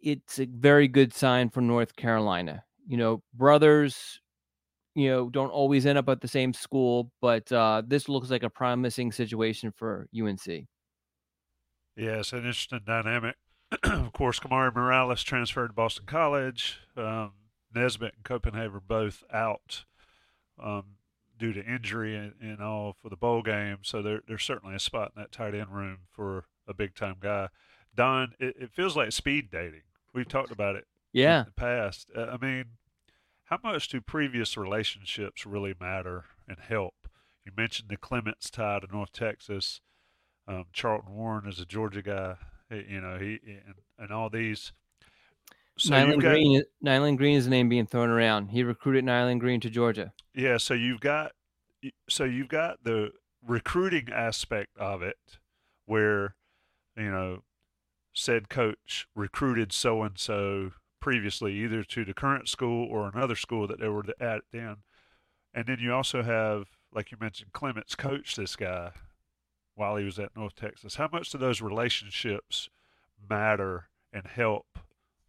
[0.00, 4.20] it's a very good sign for North Carolina you know, brothers,
[4.94, 8.42] you know, don't always end up at the same school, but uh, this looks like
[8.42, 10.46] a promising situation for UNC.
[11.96, 13.36] Yeah, an interesting dynamic.
[13.82, 16.78] of course, Kamari Morales transferred to Boston College.
[16.96, 17.32] Um,
[17.74, 19.84] Nesbit and Copenhaver both out
[20.62, 20.96] um,
[21.38, 23.78] due to injury and, and, all for the bowl game.
[23.82, 27.16] So there, there's certainly a spot in that tight end room for a big time
[27.20, 27.48] guy.
[27.94, 29.82] Don, it, it feels like speed dating.
[30.12, 31.40] We've talked about it yeah.
[31.40, 32.08] in the past.
[32.16, 32.64] Uh, I mean,
[33.44, 36.94] how much do previous relationships really matter and help?
[37.44, 39.80] You mentioned the Clements tie to North Texas.
[40.46, 42.36] Um, Charlton Warren is a Georgia guy.
[42.74, 44.72] Eh, you know, he eh, and, and all these.
[45.76, 48.48] So Nyland got, Green, Nyland Green is the name being thrown around.
[48.48, 50.12] He recruited Nyland Green to Georgia.
[50.34, 51.32] Yeah, so you've got,
[52.08, 53.10] so you've got the
[53.44, 55.38] recruiting aspect of it,
[55.86, 56.36] where,
[56.96, 57.42] you know,
[58.12, 63.66] said coach recruited so and so previously, either to the current school or another school
[63.66, 64.76] that they were at then.
[65.52, 68.92] And then you also have, like you mentioned, Clements coached this guy
[69.74, 70.96] while he was at North Texas.
[70.96, 72.68] How much do those relationships
[73.28, 74.78] matter and help,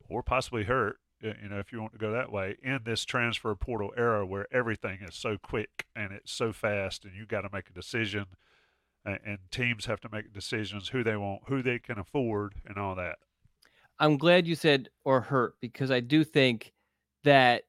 [0.08, 3.56] or possibly hurt, you know, if you want to go that way, in this transfer
[3.56, 7.50] portal era where everything is so quick and it's so fast, and you got to
[7.52, 8.26] make a decision,
[9.04, 12.78] and, and teams have to make decisions who they want, who they can afford, and
[12.78, 13.18] all that.
[13.98, 16.74] I'm glad you said or hurt because I do think
[17.24, 17.64] that.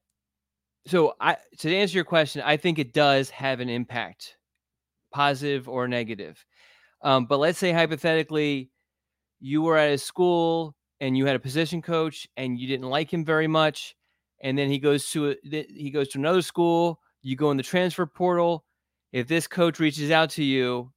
[0.85, 4.37] So I to answer your question, I think it does have an impact,
[5.11, 6.45] positive or negative.
[7.01, 8.69] Um, but let's say hypothetically,
[9.39, 13.13] you were at a school and you had a position coach and you didn't like
[13.13, 13.95] him very much,
[14.41, 16.99] and then he goes to a, he goes to another school.
[17.21, 18.65] You go in the transfer portal.
[19.11, 20.91] if this coach reaches out to you,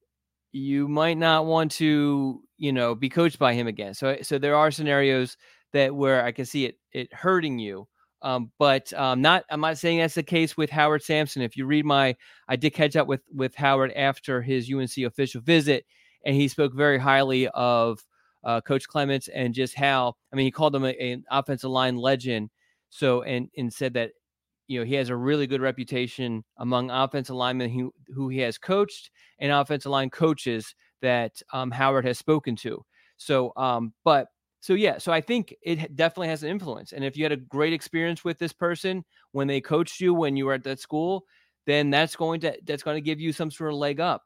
[0.53, 3.95] you might not want to, you know, be coached by him again.
[3.95, 5.37] So, so there are scenarios
[5.73, 7.87] that where I can see it it hurting you.
[8.23, 11.43] Um, but um, not I'm not saying that's the case with Howard Sampson.
[11.43, 12.17] If you read my,
[12.49, 15.87] I did catch up with with Howard after his UNC official visit,
[16.25, 18.05] and he spoke very highly of
[18.45, 22.51] uh, Coach Clements and just how I mean he called him an offensive line legend.
[22.91, 24.11] So and and said that
[24.67, 28.59] you know he has a really good reputation among offensive linemen who who he has
[28.59, 32.85] coached and offensive line coaches that um, Howard has spoken to.
[33.17, 34.29] So, um, but
[34.61, 36.93] so yeah, so I think it definitely has an influence.
[36.93, 40.37] And if you had a great experience with this person when they coached you when
[40.37, 41.25] you were at that school,
[41.67, 44.23] then that's going to that's going to give you some sort of leg up.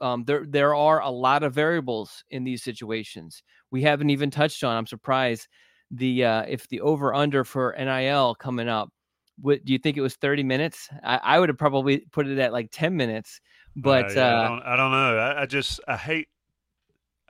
[0.00, 3.42] Um, there there are a lot of variables in these situations.
[3.70, 4.76] We haven't even touched on.
[4.76, 5.46] I'm surprised
[5.92, 8.90] the uh, if the over under for NIL coming up.
[9.38, 10.88] What do you think it was 30 minutes?
[11.04, 13.40] I, I would have probably put it at like 10 minutes.
[13.76, 15.18] But uh, yeah, uh, I, don't, I don't know.
[15.18, 16.28] I, I just I hate.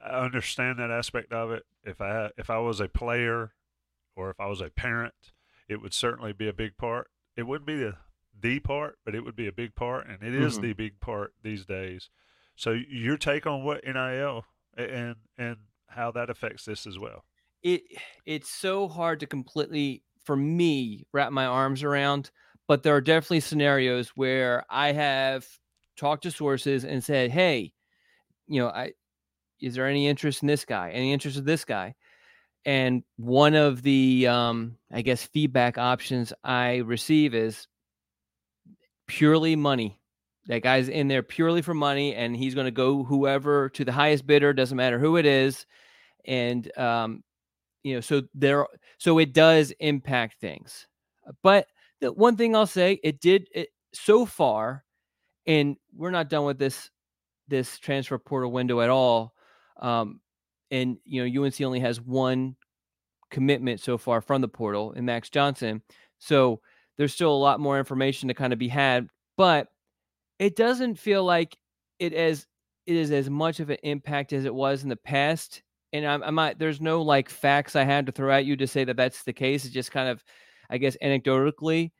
[0.07, 1.65] I understand that aspect of it.
[1.85, 3.53] If I if I was a player,
[4.17, 5.33] or if I was a parent,
[5.69, 7.11] it would certainly be a big part.
[7.37, 7.99] It wouldn't be the
[8.39, 10.61] the part, but it would be a big part, and it is Mhm.
[10.61, 12.11] the big part these days.
[12.57, 15.57] So your take on what NIL and and
[15.89, 17.25] how that affects this as well.
[17.63, 17.83] it
[18.25, 22.31] it's so hard to completely for me wrap my arms around
[22.69, 25.47] but there are definitely scenarios where i have
[25.97, 27.73] talked to sources and said hey
[28.49, 28.93] you know i
[29.61, 31.95] is there any interest in this guy any interest in this guy?
[32.65, 37.67] And one of the um i guess feedback options i receive is
[39.07, 40.01] purely money.
[40.47, 43.93] That guy's in there purely for money and he's going to go whoever to the
[43.93, 45.67] highest bidder doesn't matter who it is
[46.25, 47.23] and um
[47.83, 48.67] you know so there
[48.99, 50.87] so it does impact things.
[51.43, 51.67] But
[52.01, 54.85] the one thing i'll say it did it so far
[55.47, 56.91] and we're not done with this
[57.49, 59.33] this transfer portal window at all
[59.81, 60.21] um
[60.71, 62.57] and you know unc only has one
[63.31, 65.83] commitment so far from the portal in max johnson
[66.19, 66.61] so
[66.97, 69.69] there's still a lot more information to kind of be had but
[70.39, 71.57] it doesn't feel like
[71.99, 72.47] it as
[72.87, 75.63] it is as much of an impact as it was in the past
[75.93, 78.67] and I'm, I'm not there's no like facts i had to throw at you to
[78.67, 80.23] say that that's the case it's just kind of
[80.71, 81.91] i guess anecdotally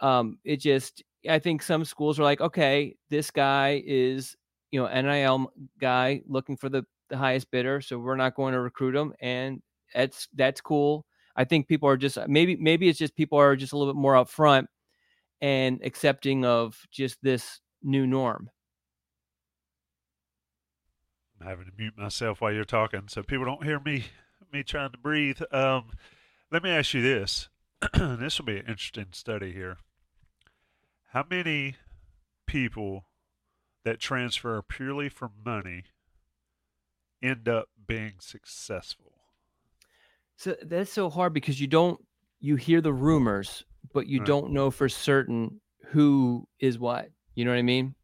[0.00, 4.36] um it just i think some schools are like okay this guy is
[4.70, 8.60] you know nil guy looking for the the highest bidder so we're not going to
[8.60, 9.60] recruit them, and
[9.94, 11.04] that's that's cool
[11.36, 14.00] i think people are just maybe maybe it's just people are just a little bit
[14.00, 14.66] more upfront
[15.40, 18.48] and accepting of just this new norm
[21.40, 24.04] I'm having to mute myself while you're talking so people don't hear me
[24.52, 25.40] me trying to breathe.
[25.52, 25.90] Um,
[26.50, 27.48] let me ask you this.
[27.94, 29.78] this will be an interesting study here.
[31.12, 31.76] How many
[32.46, 33.06] people
[33.84, 35.84] that transfer purely for money
[37.22, 39.12] end up being successful?
[40.36, 42.00] So that's so hard because you don't
[42.40, 44.26] you hear the rumors, but you Right.
[44.26, 47.10] don't know for certain who is what.
[47.34, 47.94] You know what I mean?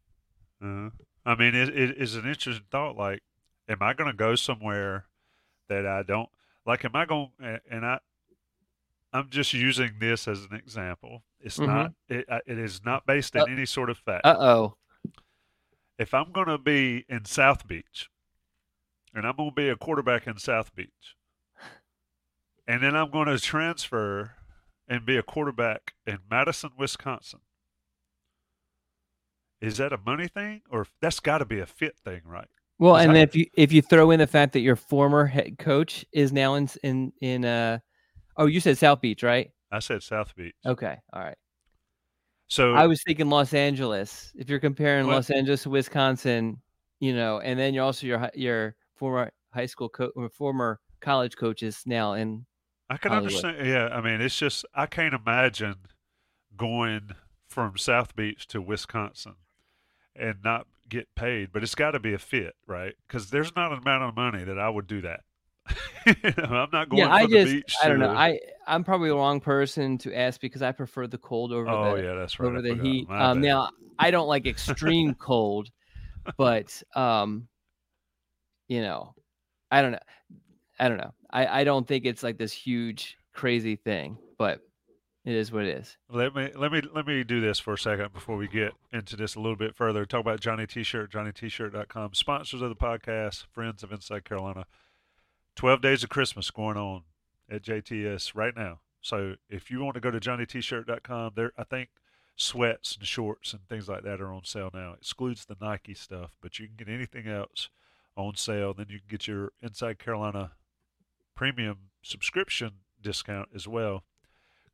[0.63, 0.89] Uh,
[1.25, 2.95] I mean, it, it is an interesting thought.
[2.95, 3.21] Like,
[3.67, 5.05] am I going to go somewhere
[5.69, 6.29] that I don't
[6.65, 6.85] like?
[6.85, 7.31] Am I going?
[7.39, 7.99] And I,
[9.13, 11.23] I'm just using this as an example.
[11.39, 11.65] It's Mhm.
[11.65, 11.93] not.
[12.09, 14.25] It, it is not based in Uh, any sort of fact.
[14.25, 14.77] Uh oh.
[15.97, 18.09] if I'm going to be in South Beach,
[19.17, 21.15] and I'm going to be a quarterback in South Beach,
[22.67, 24.35] and then I'm going to transfer
[24.87, 27.39] and be a quarterback in Madison, Wisconsin.
[29.59, 32.47] Is that a money thing, or that's got to be a fit thing, right?
[32.77, 35.57] Well, and then if you if you throw in the fact that your former head
[35.57, 37.79] coach is now in in in uh
[38.37, 39.49] oh you said South Beach right?
[39.71, 40.53] I said South Beach.
[40.63, 41.37] Okay, all right.
[42.49, 44.31] So I was thinking Los Angeles.
[44.35, 45.15] If you're comparing What?
[45.15, 46.61] Los Angeles to Wisconsin,
[46.99, 51.35] you know, and then you're also your your former high school coach or former college
[51.37, 52.45] coaches now in
[52.89, 53.43] I can Hollywood.
[53.43, 53.67] understand.
[53.67, 55.75] Yeah, I mean, it's just I can't imagine
[56.55, 57.11] going
[57.47, 59.35] from South Beach to Wisconsin
[60.15, 61.51] and not get paid.
[61.51, 62.95] But it's got to be a fit, right?
[63.07, 65.21] Because there's not an amount of money that I would do that.
[66.37, 67.55] I'm not going yeah, I just.
[67.83, 68.09] I don't know.
[68.09, 71.95] I I'm probably the wrong person to ask because I prefer the cold over Oh
[71.95, 72.47] the yeah, that's right.
[72.47, 73.07] over I the heat.
[73.09, 73.69] Um, now
[73.99, 75.69] I don't like extreme cold,
[76.37, 77.49] but um,
[78.67, 79.13] you know,
[79.71, 79.99] I don't know.
[80.79, 81.13] I don't know.
[81.29, 84.61] I I don't think it's like this huge crazy thing, but
[85.25, 85.97] it is what it is.
[86.09, 89.15] Let me let me let me do this for a second before we get into
[89.15, 90.05] this a little bit further.
[90.05, 94.65] Talk about Johnny T-shirt, JohnnyT-shirt.com, sponsors of the podcast, friends of Inside Carolina.
[95.55, 97.03] Twelve days of Christmas going on
[97.49, 98.79] at JTS right now.
[99.01, 101.89] So if you want to go to JohnnyT-shirt.com, there I think
[102.35, 104.93] sweats and shorts and things like that are on sale now.
[104.93, 107.69] Excludes the Nike stuff, but you can get anything else
[108.17, 108.73] on sale.
[108.73, 110.51] Then you can get your Inside Carolina
[111.35, 114.03] premium subscription discount as well.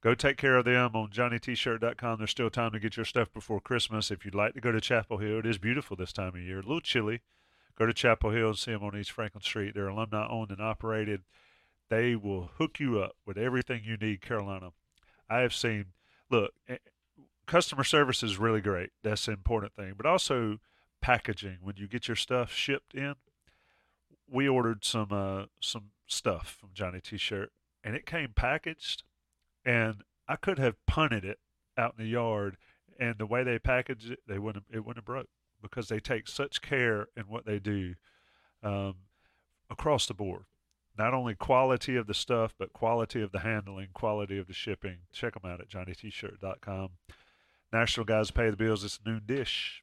[0.02, 2.18] Go take care of them on johnnytshirt.com.
[2.18, 4.12] There's still time to get your stuff before Christmas.
[4.12, 6.60] If you'd like to go to Chapel Hill, it is beautiful this time of year.
[6.60, 7.22] A little chilly.
[7.78, 9.74] Go to Chapel Hill and see them on East Franklin Street.
[9.74, 11.22] They're alumni owned and operated.
[11.89, 14.72] They will hook you up with everything you need, Carolina.
[15.30, 15.86] I have seen,
[16.30, 16.78] look, eh,
[17.46, 18.89] customer service is really great.
[19.04, 19.94] That's an important thing.
[19.96, 20.60] But also
[21.02, 21.58] packaging.
[21.62, 23.16] When you get your stuff shipped in,
[24.30, 27.51] we ordered some uh, some stuff from Johnny T-shirt,
[27.84, 29.03] and it came packaged,
[29.65, 31.39] and I could have punted it
[31.78, 32.57] out in the yard,
[32.99, 35.30] and the way they packaged it, they wouldn't it wouldn't have broke
[35.61, 37.95] because they take such care in what they do
[38.61, 38.95] um,
[39.69, 40.45] across the board.
[40.95, 44.97] Not only quality of the stuff, but quality of the handling, quality of the shipping.
[45.11, 46.89] Check them out at johnnytshirt.com.
[47.71, 48.84] National guys pay the bills.
[48.84, 49.82] It's noon dish.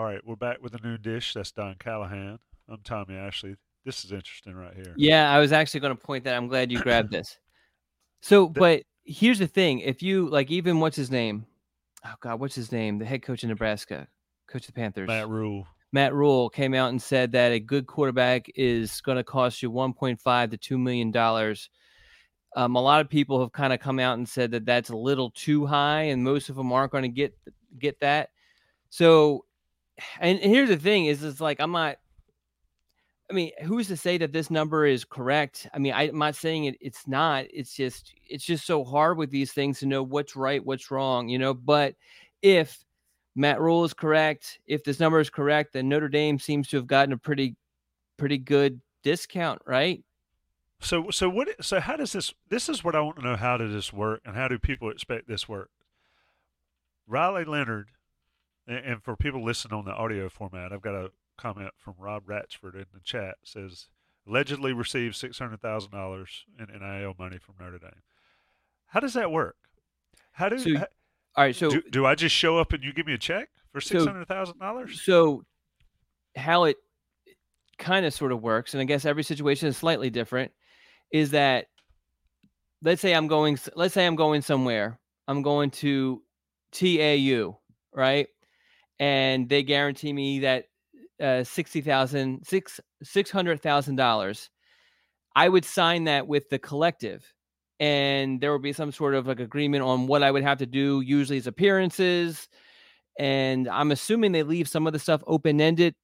[0.00, 1.34] All right, we're back with a new dish.
[1.34, 2.38] That's Don Callahan.
[2.70, 3.56] I'm Tommy Ashley.
[3.84, 4.94] This is interesting right here.
[4.96, 6.34] Yeah, I was actually going to point that.
[6.34, 7.36] I'm glad you grabbed this.
[8.22, 11.44] So, but here's the thing: if you like, even what's his name?
[12.02, 12.98] Oh God, what's his name?
[12.98, 14.08] The head coach in Nebraska,
[14.48, 15.66] coach of the Panthers, Matt Rhule.
[15.92, 19.70] Matt Rhule came out and said that a good quarterback is going to cost you
[19.70, 21.68] 1.5 to 2 million dollars.
[22.56, 24.96] Um, a lot of people have kind of come out and said that that's a
[24.96, 27.36] little too high, and most of them aren't going to get
[27.78, 28.30] get that.
[28.88, 29.44] So,
[30.20, 31.96] and, here's the thing: is it's like I'm not.
[33.30, 35.68] I mean, who's to say that this number is correct?
[35.72, 36.76] I mean, I, am not saying it.
[36.80, 37.44] It's not.
[37.52, 41.28] It's just it's just so hard with these things to know what's right, what's wrong,
[41.28, 41.54] you know.
[41.54, 41.94] But
[42.42, 42.84] if
[43.36, 46.86] Matt Rhule is correct, if this number is correct, then Notre Dame seems to have
[46.86, 47.56] gotten a pretty
[48.16, 50.02] pretty good discount, right?
[50.80, 53.56] So so what so how does this this is what I want to know how
[53.56, 55.70] does this work and how do people expect this work?
[57.06, 57.88] Riley Leonard
[58.66, 62.24] and, and for people listening on the audio format, I've got a comment from Rob
[62.26, 63.88] Ratchford in the chat says
[64.28, 68.02] allegedly received six hundred thousand dollars in NIL money from Notre Dame.
[68.86, 69.56] How does that work?
[70.32, 70.86] How do So, how-
[71.36, 73.48] All right, so do, do I just show up and you give me a check
[73.72, 75.00] for six hundred thousand dollars?
[75.02, 75.44] So,
[76.36, 76.76] how it
[77.78, 80.52] kind of sort of works, and I guess every situation is slightly different,
[81.12, 81.66] is that
[82.82, 84.98] let's say I'm going, let's say I'm going somewhere,
[85.28, 86.22] I'm going to
[86.72, 87.58] TAU,
[87.94, 88.28] right?
[89.00, 90.66] And they guarantee me that
[91.20, 94.50] uh, sixty thousand, six six hundred thousand dollars.
[95.34, 97.24] I would sign that with the collective,
[97.80, 100.66] and there would be some sort of like agreement on what I would have to
[100.66, 101.00] do.
[101.00, 102.48] Usually, it's appearances,
[103.18, 105.94] and I'm assuming they leave some of the stuff open ended,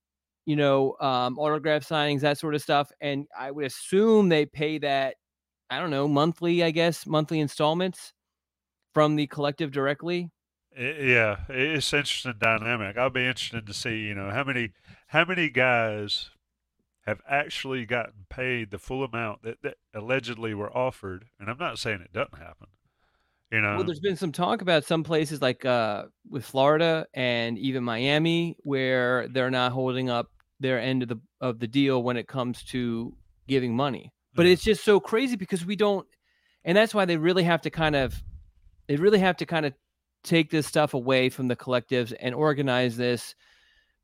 [0.46, 2.90] you know, um, autograph signings, that sort of stuff.
[3.00, 5.16] And I would assume they pay that,
[5.70, 8.12] I don't know, monthly, I guess, monthly installments
[8.94, 10.30] from the collective directly.
[10.76, 12.98] Yeah, it's interesting dynamic.
[12.98, 14.72] I'll be interested to see, you know, how many
[15.08, 16.30] how many guys
[17.06, 21.26] have actually gotten paid the full amount that, that allegedly were offered.
[21.38, 22.66] And I'm not saying it doesn't happen.
[23.50, 27.56] You know, Well, there's been some talk about some places like uh, with Florida and
[27.58, 32.16] even Miami where they're not holding up their end of the of the deal when
[32.16, 33.16] it comes to
[33.46, 34.12] giving money.
[34.34, 34.52] But Yeah.
[34.52, 36.06] it's just so crazy because we don't,
[36.64, 38.20] and that's why they really have to kind of,
[38.88, 39.74] they really have to kind of
[40.26, 43.34] take this stuff away from the collectives and organize this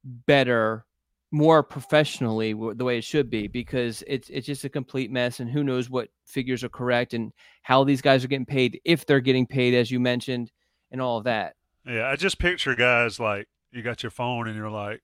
[0.05, 0.85] better
[1.31, 5.51] more professionally the way it should be because it's it's just a complete mess and
[5.51, 9.21] who knows what figures are correct and how these guys are getting paid if they're
[9.21, 10.53] getting paid as you mentioned
[10.91, 11.55] and all of that.
[11.87, 15.01] Yeah i just picture guys like you got your phone and you're like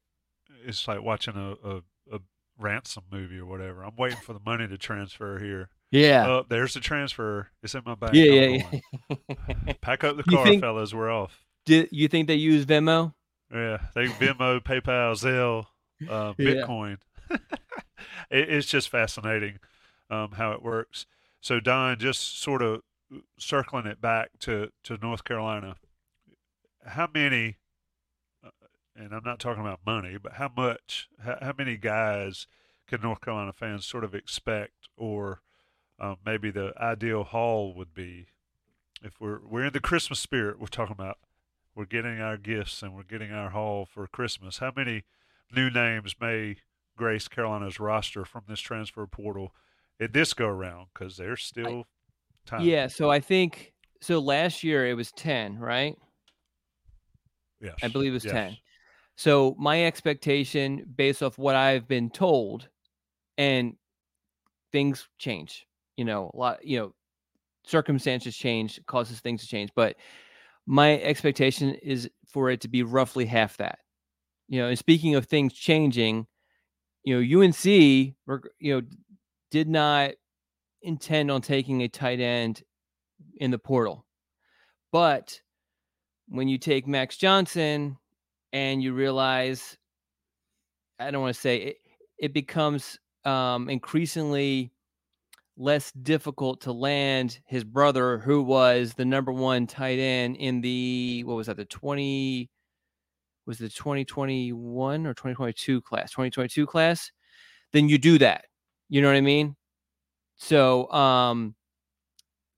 [0.67, 1.77] it's like watching a, a,
[2.13, 2.21] a
[2.59, 3.83] ransom movie or whatever.
[3.83, 7.83] I'm waiting for the money to transfer here yeah oh there's the transfer it's in
[7.87, 8.81] my bank yeah yeah,
[9.11, 9.73] yeah.
[9.81, 13.15] pack up the car think, fellas we're off do you think they use venmo
[13.53, 15.67] yeah they venmo paypal zelle
[16.09, 16.99] uh, Bitcoin.
[17.31, 17.37] Yeah.
[18.31, 19.59] it, it's just fascinating
[20.11, 21.07] um, how it works.
[21.41, 22.83] So, Don, just sort of
[23.39, 25.77] circling it back to, to North Carolina,
[26.85, 27.57] how many,
[28.45, 28.51] uh,
[28.97, 32.47] and I'm not talking about money, but how much, how, how many guys
[32.87, 35.43] can North Carolina fans sort of expect, or
[36.01, 38.27] um, maybe the ideal haul would be
[39.03, 40.61] if we're we're in the Christmas spirit?
[40.61, 41.19] We're talking about
[41.75, 44.59] we're getting our gifts and we're getting our haul for Christmas.
[44.59, 45.05] How many
[45.55, 46.57] new names may
[46.97, 49.55] grace Carolina's roster from this transfer portal
[50.01, 51.87] at this go around because there's still
[52.45, 52.63] time.
[52.63, 54.19] Yeah, so I think so.
[54.19, 55.97] Last year it was ten, right?
[57.61, 58.33] Yes, I believe it was yes.
[58.33, 58.57] ten.
[59.17, 62.69] So my expectation, based off what I've been told,
[63.37, 63.75] and
[64.73, 65.67] things change.
[65.99, 66.65] You know, a lot.
[66.65, 66.95] You know,
[67.65, 69.71] circumstances change, causes things to change.
[69.75, 69.97] But
[70.67, 73.81] my expectation is for it to be roughly half that.
[74.49, 76.27] You know, and speaking of things changing,
[77.05, 78.15] you know, UNC, you
[78.63, 78.83] know,
[79.51, 80.13] did not
[80.83, 82.63] intend on taking a tight end
[83.37, 84.07] in the portal.
[84.93, 85.41] But
[86.29, 87.97] when you take Max Johnson
[88.53, 89.77] and you realize,
[90.99, 91.77] I don't want to say it,
[92.19, 94.73] it becomes um, increasingly
[95.59, 101.25] less difficult to land his brother, who was the number one tight end in the,
[101.25, 102.49] what was that, the 20,
[103.45, 107.11] was the 2021 or 2022 class, 2022 class,
[107.73, 108.45] then you do that.
[108.89, 109.57] You know what I mean?
[110.37, 111.55] So, um,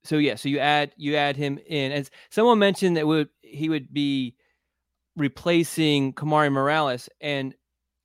[0.03, 3.69] so yeah, so you add you add him in, as someone mentioned that would he
[3.69, 4.35] would be
[5.15, 7.53] replacing Kamari Morales, and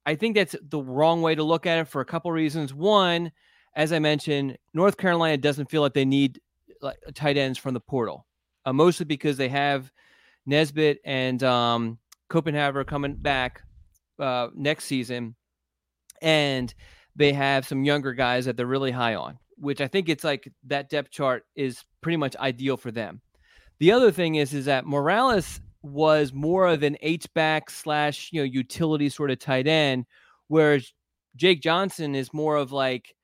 [0.04, 2.74] I think that's the wrong way to look at it for a couple reasons.
[2.74, 3.32] One,
[3.76, 6.40] as I mentioned, North Carolina doesn't feel like they need
[6.80, 8.26] like tight ends from the portal,
[8.64, 9.92] uh, mostly because they have
[10.46, 11.98] Nesbit and um,
[12.30, 13.62] Copenhaver coming back
[14.18, 15.36] uh, next season,
[16.22, 16.74] and
[17.14, 20.50] they have some younger guys that they're really high on, which I think it's like
[20.64, 23.20] that depth chart is pretty much ideal for them.
[23.78, 28.40] The other thing is, is that Morales was more of an H back slash you
[28.40, 30.06] know utility sort of tight end,
[30.48, 30.94] whereas
[31.36, 33.14] Jake Johnson is more of like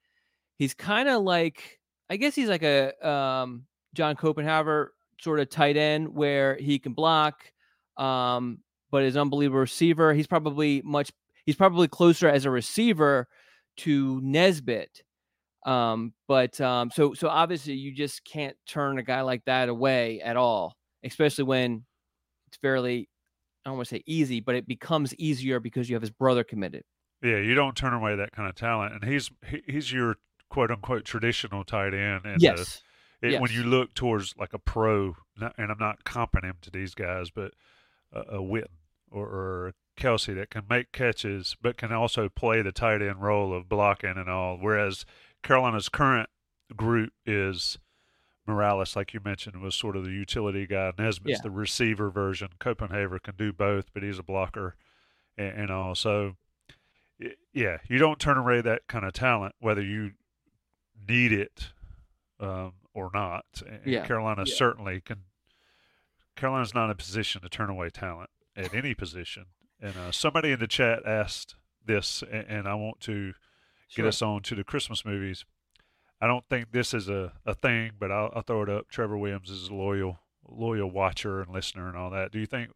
[0.63, 4.89] he's kind of like I guess he's like a um, John Copenhaver
[5.21, 7.43] sort of tight end where he can block,
[7.97, 8.59] um,
[8.91, 10.15] but is unbelievable receiver.
[10.15, 11.11] He's probably much.
[11.47, 13.27] He's probably closer as a receiver
[13.79, 15.03] to Nesbit.
[15.67, 20.21] Um, but um, so so obviously you just can't turn a guy like that away
[20.21, 21.85] at all, especially when
[22.47, 23.09] it's fairly
[23.65, 26.45] I don't want to say easy, but it becomes easier because you have his brother
[26.45, 26.85] committed.
[27.21, 30.17] Yeah, you don't turn away that kind of talent, and he's he, he's your
[30.53, 32.27] quote unquote traditional tight end.
[32.27, 32.83] And yes.
[33.21, 33.41] The, it, yes.
[33.41, 37.31] when you look towards like a pro, and I'm not comping him to these guys,
[37.31, 37.55] but
[38.13, 38.67] a, a Witten
[39.11, 43.55] or, or Kelsey that can make catches, but can also play the tight end role
[43.55, 44.59] of blocking and all.
[44.61, 45.07] Whereas
[45.43, 46.29] Carolina's current
[46.77, 47.79] group is
[48.47, 50.93] Morales, like you mentioned, was sort of the utility guy.
[50.99, 51.43] Nesbit's Yeah.
[51.43, 52.49] the receiver version.
[52.61, 54.75] Copenhaver can do both, but he's a blocker
[55.39, 55.95] and, and all.
[55.95, 56.37] So,
[57.53, 60.13] yeah, you don't turn away that kind of talent, whether you
[61.09, 61.71] need it
[62.41, 63.45] um, or not.
[63.67, 64.07] And Yeah.
[64.07, 64.55] Carolina Yeah.
[64.55, 65.25] certainly can.
[66.37, 69.47] Carolina's not in a position to turn away talent at any position.
[69.81, 73.33] And uh, somebody in the chat asked this, and, and I want to
[73.91, 74.07] get Sure.
[74.09, 75.45] us on to the Christmas movies.
[76.21, 78.89] I don't think this is a, a thing, but I'll, I'll throw it up.
[78.89, 82.33] Trevor Williams is a loyal loyal watcher and listener and all that.
[82.33, 82.71] Do you think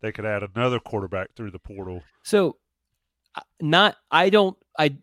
[0.00, 2.02] they could add another quarterback through the portal?
[2.22, 2.56] So,
[3.34, 4.96] uh, not I don't I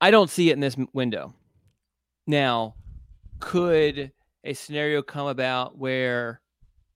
[0.00, 1.34] I don't see it in this window.
[2.26, 2.74] Now,
[3.38, 4.12] could
[4.44, 6.40] a scenario come about where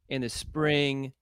[0.09, 1.13] in the spring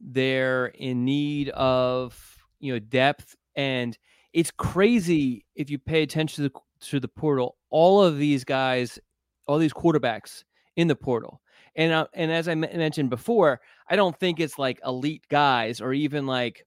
[0.00, 3.34] they're in need of you know depth?
[3.54, 3.96] And
[4.32, 8.98] it's crazy if you pay attention to the to the portal all of these guys
[9.46, 10.44] all these quarterbacks
[10.76, 11.40] in the portal.
[11.74, 15.92] And uh, and as i mentioned before i don't think it's like elite guys or
[15.92, 16.64] even like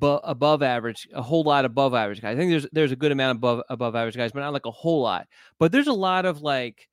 [0.00, 2.36] above average a whole lot above average guys.
[2.36, 4.70] I think there's there's a good amount above above average guys but not like a
[4.70, 5.26] whole lot.
[5.58, 6.88] But there's a lot of like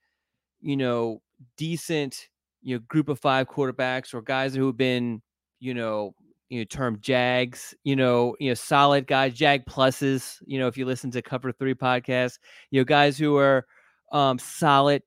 [0.61, 1.21] you know
[1.57, 2.29] decent
[2.61, 5.21] you know group of five quarterbacks or guys who have been
[5.59, 6.13] you know
[6.49, 10.77] you know termed jags you know you know solid guys jag pluses you know if
[10.77, 12.39] you listen to cover three podcasts
[12.71, 13.65] you know guys who are
[14.11, 15.03] um solid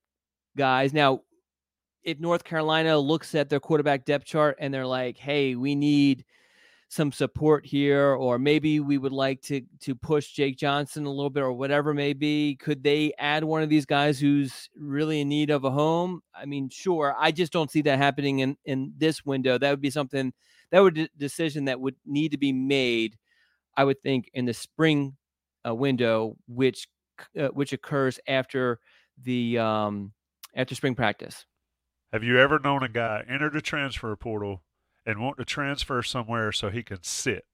[0.57, 0.93] guys.
[0.93, 1.23] Now
[2.05, 6.25] if north carolina looks at their quarterback depth chart and they're like hey we need
[6.93, 11.31] some support here or maybe we would like to to push Jake Johnson a little
[11.31, 15.29] bit or whatever may be could they add one of these guys who's really in
[15.31, 16.21] need of a home?
[16.35, 19.57] I mean sure I just don't see that happening in in this window.
[19.57, 20.35] That would be something
[20.71, 23.17] that would a decision that would need to be made
[23.75, 25.17] I would think in the spring
[25.67, 26.89] uh, window which
[27.41, 28.81] uh, which occurs after
[29.23, 30.13] the um
[30.55, 31.47] after spring practice.
[32.13, 34.63] Have you ever known a guy enter the transfer portal
[35.07, 37.45] and want to transfer somewhere so he can sit.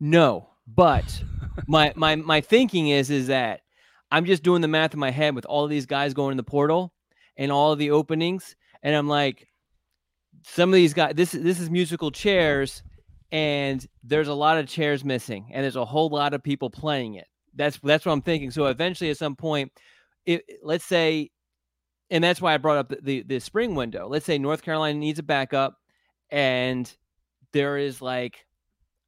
[0.00, 1.22] No, but
[1.66, 3.62] my my my thinking is is that
[4.10, 6.36] I'm just doing the math in my head with all of these guys going in
[6.36, 6.92] the portal
[7.36, 9.48] and all of the openings, and I'm like,
[10.44, 11.14] some of these guys.
[11.14, 12.82] This this is musical chairs,
[13.30, 17.14] and there's a lot of chairs missing, and there's a whole lot of people playing
[17.14, 17.26] it.
[17.54, 18.50] That's that's what I'm thinking.
[18.50, 19.72] So eventually, at some point,
[20.26, 21.30] it, let's say,
[22.10, 24.08] and that's why I brought up the, the the spring window.
[24.08, 25.76] Let's say North Carolina needs a backup
[26.30, 26.92] and
[27.52, 28.46] there is like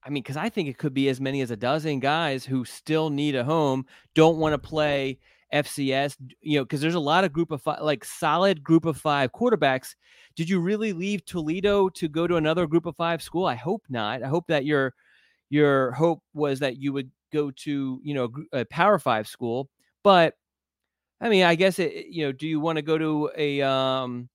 [0.03, 2.65] I mean, because I think it could be as many as a dozen guys who
[2.65, 5.19] still need a home, don't want to play
[5.53, 8.97] FCS, you know, because there's a lot of group of five, like solid group of
[8.97, 9.95] five quarterbacks.
[10.37, 13.47] Did you really leave Toledo to go to another group of five school?
[13.47, 14.23] I hope not.
[14.23, 14.95] I hope that your
[15.51, 19.69] your hope was that you would go to you know a Power Five school.
[20.03, 20.35] But
[21.21, 24.29] I mean, I guess it, you know, do you want to go to a um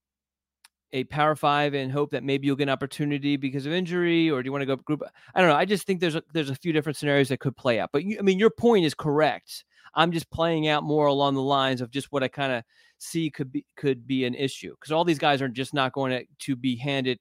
[0.96, 4.41] a power five and hope that maybe you'll get an opportunity because of injury or
[4.41, 5.04] do you want to go group
[5.36, 7.56] i don't know i just think there's a, there's a few different scenarios that could
[7.56, 9.66] play out but you, i mean your point is correct.
[9.98, 12.64] I'm just playing out more along the lines of just what i kind of
[12.98, 16.12] see could be could be an issue because all these guys are just not going
[16.12, 17.20] to, to be handed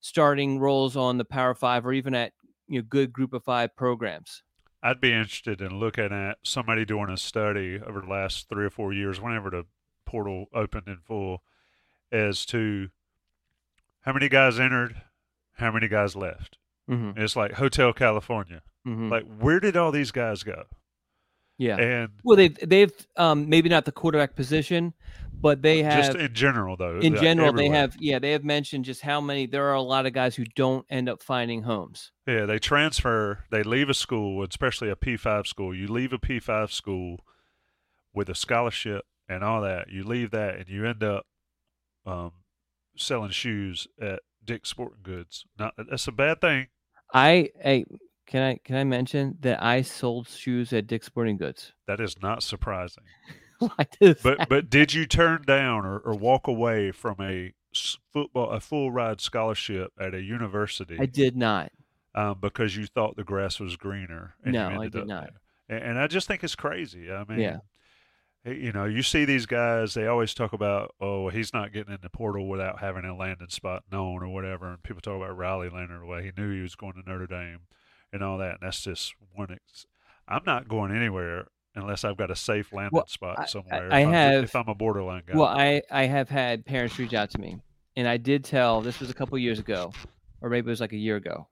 [0.00, 2.32] starting roles on the power five or even at
[2.68, 4.42] you know good group of five programs.
[4.82, 8.70] I'd be interested in looking at somebody doing a study over the last three or
[8.70, 9.64] four years whenever the
[10.04, 11.42] portal opened in full
[12.12, 12.88] as to
[14.06, 15.02] how many guys entered,
[15.54, 16.56] how many guys left.
[16.88, 17.20] Mm-hmm.
[17.20, 18.62] It's like Hotel California.
[18.86, 19.10] Mm-hmm.
[19.10, 20.62] Like, where did all these guys go?
[21.58, 24.92] Yeah, and well, they've they've um, maybe not the quarterback position,
[25.32, 27.00] but they have just in general though.
[27.00, 27.72] In general, everywhere.
[27.72, 30.36] they have yeah they have mentioned just how many there are a lot of guys
[30.36, 32.12] who don't end up finding homes.
[32.26, 35.74] Yeah, they transfer, they leave a school, especially a P five school.
[35.74, 37.24] You leave a P five school
[38.12, 39.88] with a scholarship and all that.
[39.88, 41.24] You leave that, and you end up
[42.04, 42.32] um,
[42.96, 45.44] selling shoes at Dick's Sporting Goods.
[45.58, 46.68] Not that's a bad thing.
[47.12, 47.84] I hey,
[48.26, 51.72] can I can I mention that I sold shoes at Dick's Sporting Goods?
[51.86, 53.04] That is not surprising.
[53.60, 54.46] but that?
[54.48, 57.52] but did you turn down or, or walk away from a
[58.12, 60.96] football a full ride scholarship at a university?
[61.00, 61.72] I did not.
[62.14, 64.34] Um, because you thought the grass was greener.
[64.42, 65.30] no, I did not.
[65.68, 67.12] And, and, I just think it's crazy.
[67.12, 67.58] I mean, yeah
[68.46, 72.00] you know, you see these guys, they always talk about, oh, he's not getting in
[72.02, 74.70] the portal without having a landing spot known or whatever.
[74.70, 77.60] And people talk about Riley Leonard, way he knew he was going to Notre Dame
[78.12, 78.52] and all that.
[78.52, 79.50] And that's just one.
[79.50, 79.86] Ex-
[80.28, 83.92] I'm not going anywhere unless I've got a safe landing well, spot somewhere.
[83.92, 84.32] I, I if have.
[84.32, 85.36] I'm, if I'm a borderline guy.
[85.36, 87.56] Well, I, I have had parents reach out to me.
[87.96, 89.92] And I did tell, this was a couple years ago,
[90.40, 91.48] or maybe it was like a year ago.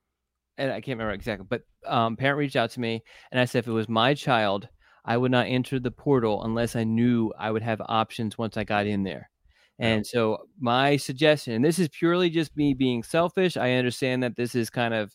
[0.59, 3.61] And I can't remember exactly, but um, parent reached out to me and I said,
[3.61, 4.69] if it was my child–
[5.05, 8.65] I would not enter the portal unless I knew I would have options once I
[8.65, 9.31] got in there.
[9.79, 13.57] And so my suggestion, and this is purely just me being selfish.
[13.57, 15.15] I understand that this is kind of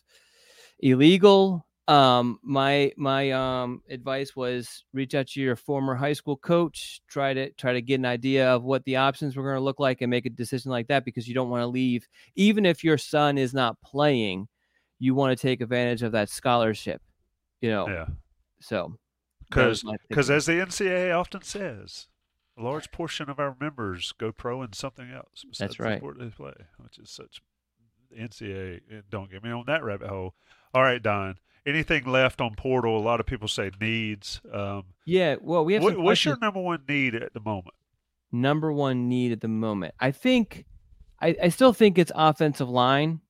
[0.80, 1.66] illegal.
[1.88, 7.34] Um, my my um advice was reach out to your former high school coach, try
[7.34, 10.00] to try to get an idea of what the options were going to look like
[10.00, 12.98] and make a decision like that because you don't want to leave even if your
[12.98, 14.46] son is not playing,
[15.00, 17.02] you want to take advantage of that scholarship.
[17.60, 17.88] You know.
[17.88, 18.06] Yeah.
[18.60, 18.96] So
[19.50, 22.06] because because as the NCAA often says,
[22.58, 25.44] a large portion of our members go pro in something else.
[25.58, 26.00] That's right.
[26.00, 27.42] The they play, which is such
[28.10, 28.80] the NCAA.
[29.10, 30.34] Don't get me on that rabbit hole.
[30.74, 31.36] All right, Don.
[31.66, 32.98] Anything left on portal?
[32.98, 34.40] A lot of people say needs.
[34.52, 35.36] Um, yeah.
[35.40, 35.82] Well, we have.
[35.82, 37.74] What, what's your number one need at the moment?
[38.32, 39.94] Number one need at the moment.
[40.00, 40.64] I think.
[41.22, 43.20] I, I still think it's offensive line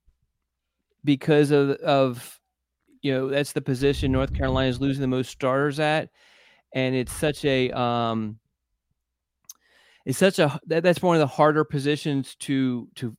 [1.04, 2.39] because of of
[3.02, 6.10] you know that's the position North Carolina is losing the most starters at,
[6.74, 8.38] and it's such a um,
[10.04, 13.16] it's such a that, that's one of the harder positions to to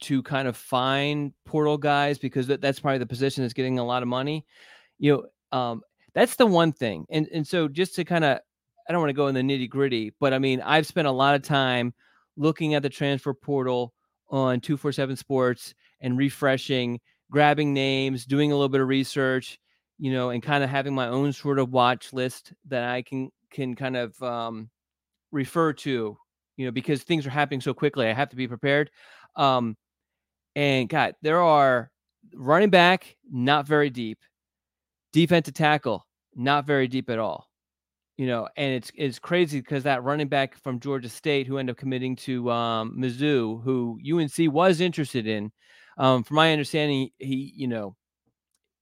[0.00, 3.84] to kind of find portal guys because that, that's probably the position that's getting a
[3.84, 4.44] lot of money.
[4.98, 5.82] You know, um,
[6.14, 8.38] that's the one thing, and and so just to kind of
[8.88, 11.12] I don't want to go in the nitty gritty, but I mean I've spent a
[11.12, 11.94] lot of time
[12.36, 13.92] looking at the transfer portal
[14.28, 17.00] on 247 Sports and refreshing,
[17.30, 19.58] grabbing names, doing a little bit of research,
[19.98, 23.30] you know, and kind of having my own sort of watch list that I can
[23.50, 24.70] can kind of um,
[25.32, 26.16] refer to,
[26.56, 28.06] you know, because things are happening so quickly.
[28.06, 28.90] I have to be prepared.
[29.36, 29.76] Um,
[30.54, 31.90] and God, there are
[32.34, 34.18] running back not very deep,
[35.12, 36.06] defensive tackle
[36.36, 37.48] not very deep at all.
[38.18, 41.74] You know, and it's it's crazy because that running back from Georgia State who ended
[41.74, 45.52] up committing to um, Mizzou, who UNC was interested in,
[45.96, 47.96] um, from my understanding, he you know,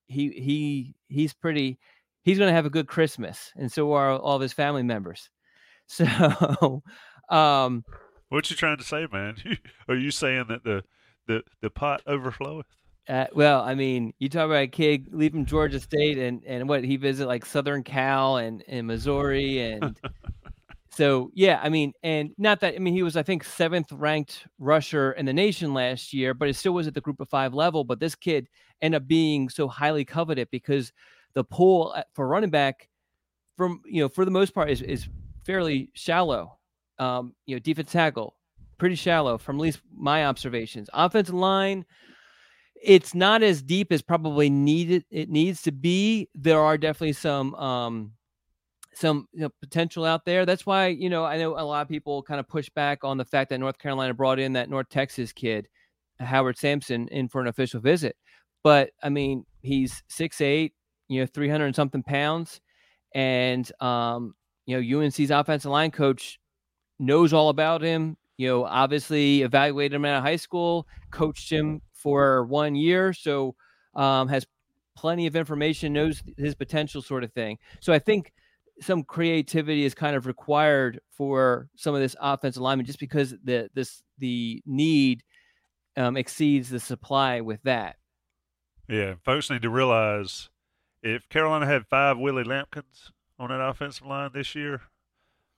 [0.07, 1.79] he he he's pretty,
[2.23, 5.31] he's going to have a good Christmas, and so are all of his family members.
[5.87, 6.83] So,
[7.29, 7.85] um,
[8.31, 9.37] what you trying to say, man?
[9.89, 10.83] Are you saying that the
[11.27, 12.65] the the pot overfloweth?
[13.09, 16.85] Uh, well, I mean, you talk about a kid leaving Georgia State and and what
[16.85, 19.95] he visit like Southern Cal and and Missouri and
[20.95, 24.47] so yeah, I mean, and not that I mean he was I think seventh ranked
[24.59, 27.53] rusher in the nation last year, but it still was at the Group of Five
[27.55, 27.85] level.
[27.85, 28.49] But this kid
[28.81, 30.93] ended up being so highly coveted because
[31.35, 32.89] the pool for running back,
[33.57, 35.09] from you know for the most part is is
[35.45, 36.59] fairly shallow.
[36.99, 38.37] Um, you know, defense tackle,
[38.79, 40.89] pretty shallow from at least my observations.
[40.93, 41.85] Offensive line
[42.85, 46.29] it's not as deep as probably needed it needs to be.
[46.35, 48.13] There are definitely some um
[48.97, 50.47] some you know, potential out there.
[50.47, 53.17] That's why you know I know a lot of people kind of push back on
[53.19, 55.69] the fact that North Carolina brought in that North Texas kid,
[56.21, 58.17] Howard Sampson, in for an official visit.
[58.63, 60.75] But I mean, he's six eight,
[61.09, 62.61] you know, three hundred something pounds,
[63.15, 64.35] and um,
[64.67, 66.39] you know, UNC's offensive line coach
[66.99, 68.17] knows all about him.
[68.37, 73.55] You know, obviously evaluated him out of high school, coached him for one year, so
[73.95, 74.47] um, has
[74.97, 77.59] plenty of information, knows his potential, sort of thing.
[77.81, 78.33] So I think
[78.81, 83.69] some creativity is kind of required for some of this offensive alignment, just because the
[83.75, 85.23] this the need
[85.97, 87.97] um, exceeds the supply with that.
[88.89, 90.51] Yeah, folks need to realize
[91.03, 94.83] if Carolina had five Willie Lampkins on that offensive line this year,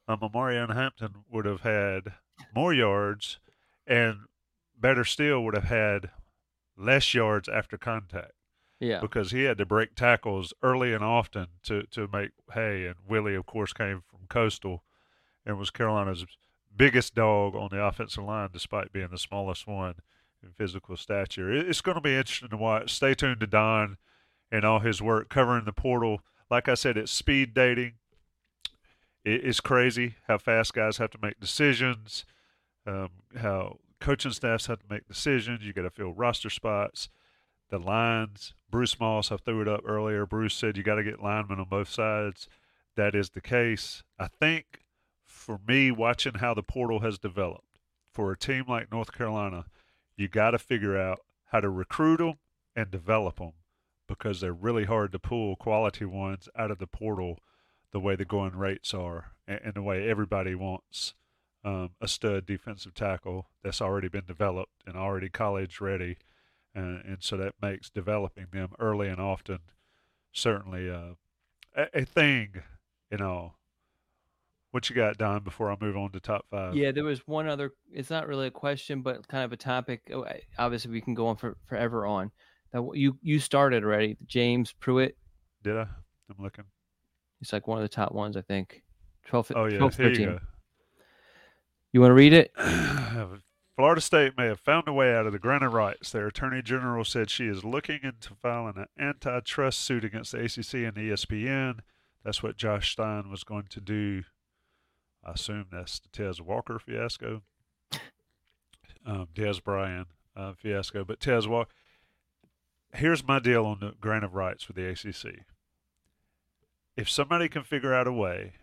[0.08, 2.12] um, Omarion Hampton would have had
[2.54, 3.38] more yards,
[3.86, 4.18] and
[4.78, 6.10] better still, would have had
[6.76, 8.32] less yards after contact.
[8.78, 9.00] Yeah.
[9.00, 12.86] Because he had to break tackles early and often to, to make hay.
[12.86, 14.82] And Willie, of course, came from Coastal
[15.44, 16.26] and was Carolina's
[16.76, 19.94] biggest dog on the offensive line, despite being the smallest one
[20.42, 21.50] in physical stature.
[21.50, 22.92] It's going to be interesting to watch.
[22.92, 23.96] Stay tuned to Don
[24.52, 26.20] and all his work covering the portal.
[26.50, 27.94] Like I said, it's speed dating.
[29.24, 32.24] It's crazy how fast guys have to make decisions,
[32.86, 35.64] um, how coaching staffs have to make decisions.
[35.64, 37.08] You got to fill roster spots.
[37.68, 40.24] The lines, Bruce Moss, I threw it up earlier.
[40.24, 42.48] Bruce said you got to get linemen on both sides.
[42.96, 44.02] That is the case.
[44.18, 44.80] I think
[45.24, 47.78] for me, watching how the portal has developed,
[48.12, 49.66] for a team like North Carolina,
[50.16, 52.34] you got to figure out how to recruit them
[52.74, 53.52] and develop them
[54.08, 57.38] because they're really hard to pull quality ones out of the portal
[57.92, 61.14] the way the going rates are and, the way everybody wants
[61.64, 66.16] um, a stud defensive tackle that's already been developed and already college ready.
[66.76, 69.60] And, and so that makes developing them early and often
[70.32, 71.14] certainly uh,
[71.74, 72.62] a, a thing,
[73.10, 73.54] you know.
[74.72, 76.76] What you got, Don, before I move on to top five?
[76.76, 80.02] Yeah, there was one other, it's not really a question, but kind of a topic.
[80.12, 80.26] Oh,
[80.58, 82.30] obviously, we can go on for forever on.
[82.72, 84.18] That you you started already.
[84.26, 85.16] James Pruitt.
[85.62, 85.82] Did I?
[86.28, 86.64] I'm looking.
[87.40, 88.82] it's like one of the top ones, I think.
[89.28, 89.78] 12, oh, yeah.
[89.78, 90.40] 12 13.
[91.92, 92.52] You want to read it?
[93.76, 96.10] Florida State may have found a way out of the grant of rights.
[96.10, 100.74] Their attorney general said she is looking into filing an antitrust suit against the ACC
[100.86, 101.80] and ESPN.
[102.24, 104.24] That's what Josh Stein was going to do.
[105.22, 107.42] I assume that's the Tez Walker fiasco,
[109.04, 111.04] um, Dez Bryant uh, fiasco.
[111.04, 111.70] But Tez Walker,
[112.94, 115.44] here's my deal on the grant of rights for the ACC.
[116.96, 118.54] If somebody can figure out a way,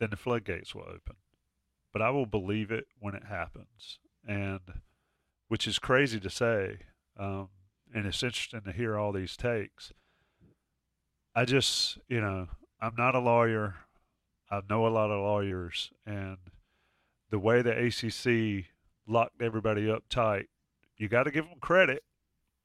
[0.00, 1.16] then the floodgates will open
[1.96, 4.00] but I will believe it when it happens.
[4.26, 4.60] And
[5.48, 6.78] which is crazy to say.
[7.18, 7.48] Um,
[7.94, 9.92] and it's interesting to hear all these takes.
[11.34, 12.48] I just, you know,
[12.80, 13.76] I'm not a lawyer.
[14.50, 16.38] I know a lot of lawyers, and
[17.30, 18.66] the way the ACC
[19.06, 20.48] locked everybody up tight,
[20.96, 22.04] you got to give them credit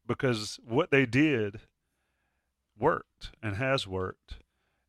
[0.07, 1.61] because what they did
[2.77, 4.35] worked and has worked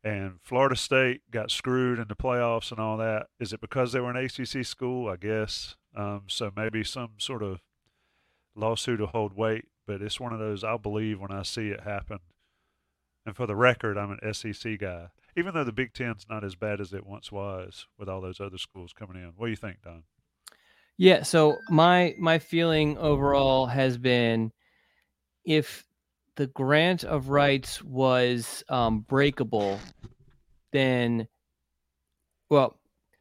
[0.03, 3.27] and Florida State got screwed in the playoffs and all that.
[3.39, 5.09] Is it because they were an ACC school?
[5.09, 5.75] I guess.
[5.95, 7.61] Um, so maybe some sort of
[8.55, 11.81] lawsuit will hold weight, but it's one of those I'll believe when I see it
[11.81, 12.19] happen.
[13.25, 16.55] And for the record, I'm an SEC guy, even though the Big Ten's not as
[16.55, 19.31] bad as it once was with all those other schools coming in.
[19.37, 20.03] What do you think, Don?
[20.97, 21.23] Yeah.
[21.23, 24.51] So my my feeling overall has been,
[25.45, 25.85] if
[26.35, 29.79] the grant of rights was um, breakable,
[30.71, 31.27] then,
[32.49, 32.77] well,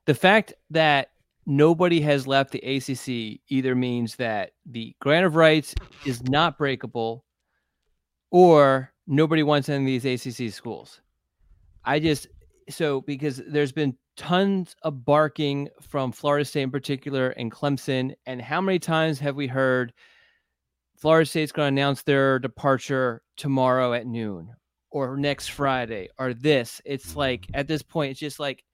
[0.07, 1.12] the fact that
[1.47, 5.75] nobody has left the ACC either means that the grant of rights
[6.07, 7.25] is not breakable,
[8.31, 11.01] or nobody wants any of these ACC schools.
[11.85, 12.29] I just
[12.71, 18.15] so because there's been tons of barking from Florida State in particular and Clemson.
[18.27, 19.93] And how many times have we heard
[20.97, 24.51] Florida State's going to announce their departure tomorrow at noon
[24.91, 26.81] or next Friday or this?
[26.85, 28.65] It's like at this point, it's just like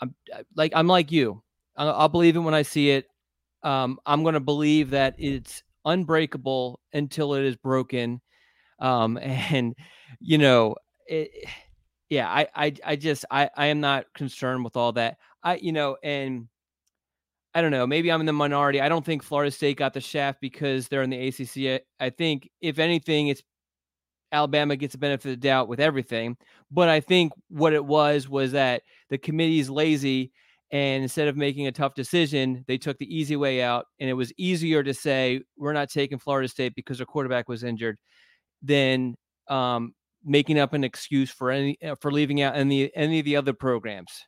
[0.00, 1.42] I'm uh, like I'm like you.
[1.78, 3.06] I'll, believe it when I see it.
[3.62, 8.20] Um, I'm going to believe that it's unbreakable until it is broken.
[8.80, 9.74] Um, and
[10.20, 10.76] you know,
[11.06, 11.30] it,
[12.10, 15.18] yeah, I, I, I just, I, I am not concerned with all that.
[15.42, 16.48] I, you know, and
[17.54, 18.80] I don't know, maybe I'm in the minority.
[18.80, 21.80] I don't think Florida State got the shaft because they're in the ACC.
[22.00, 23.42] I, I think, if anything, it's
[24.32, 26.36] Alabama gets the benefit of the doubt with everything.
[26.70, 30.32] But I think what it was was that the committee is lazy.
[30.70, 33.86] And instead of making a tough decision, they took the easy way out.
[34.00, 37.64] And it was easier to say, we're not taking Florida State because their quarterback was
[37.64, 37.96] injured
[38.62, 39.14] than
[39.48, 39.94] um,
[40.24, 43.52] making up an excuse for any uh, for leaving out any any of the other
[43.52, 44.26] programs.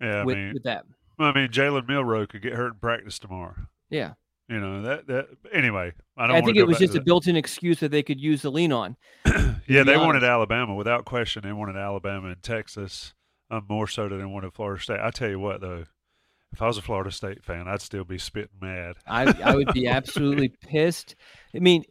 [0.00, 0.84] Yeah, I with, mean, with that.
[1.18, 3.54] I mean, Jalen Milroe could get hurt in practice tomorrow.
[3.90, 4.12] Yeah.
[4.48, 5.92] You know that that anyway.
[6.16, 6.36] I don't.
[6.36, 8.96] I think it was just a built-in excuse that they could use to lean on.
[9.26, 9.98] yeah, they honest.
[9.98, 11.42] wanted Alabama without question.
[11.44, 13.12] They wanted Alabama and Texas
[13.50, 15.00] um, more so than one wanted Florida State.
[15.00, 15.84] I tell you what, though,
[16.52, 18.96] if I was a Florida State fan, I'd still be spitting mad.
[19.06, 21.14] I I would be absolutely pissed.
[21.54, 21.84] I mean,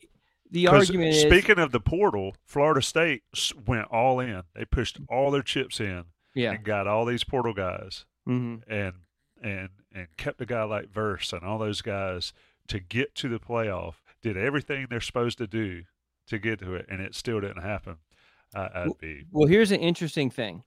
[0.51, 3.23] the argument is speaking of the portal, Florida State
[3.65, 4.43] went all in.
[4.53, 6.51] They pushed all their chips in yeah.
[6.51, 8.69] and got all these portal guys mm-hmm.
[8.71, 8.93] and
[9.41, 12.33] and and kept a guy like Verse and all those guys
[12.67, 13.95] to get to the playoff.
[14.21, 15.83] Did everything they're supposed to do
[16.27, 17.97] to get to it, and it still didn't happen.
[18.53, 19.47] I, would be well.
[19.47, 20.63] Here's an interesting thing: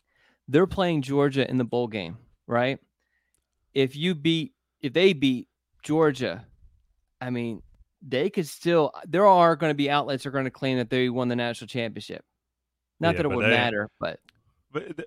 [0.48, 2.78] they're playing Georgia in the bowl game, right?
[3.74, 5.48] If you beat, if they beat
[5.82, 6.46] Georgia,
[7.20, 7.62] I mean,
[8.00, 10.90] they could still there are going to be outlets that are going to claim that
[10.90, 12.24] they won the national championship.
[13.00, 14.20] Not yeah, that it would they, matter, but
[14.72, 15.06] but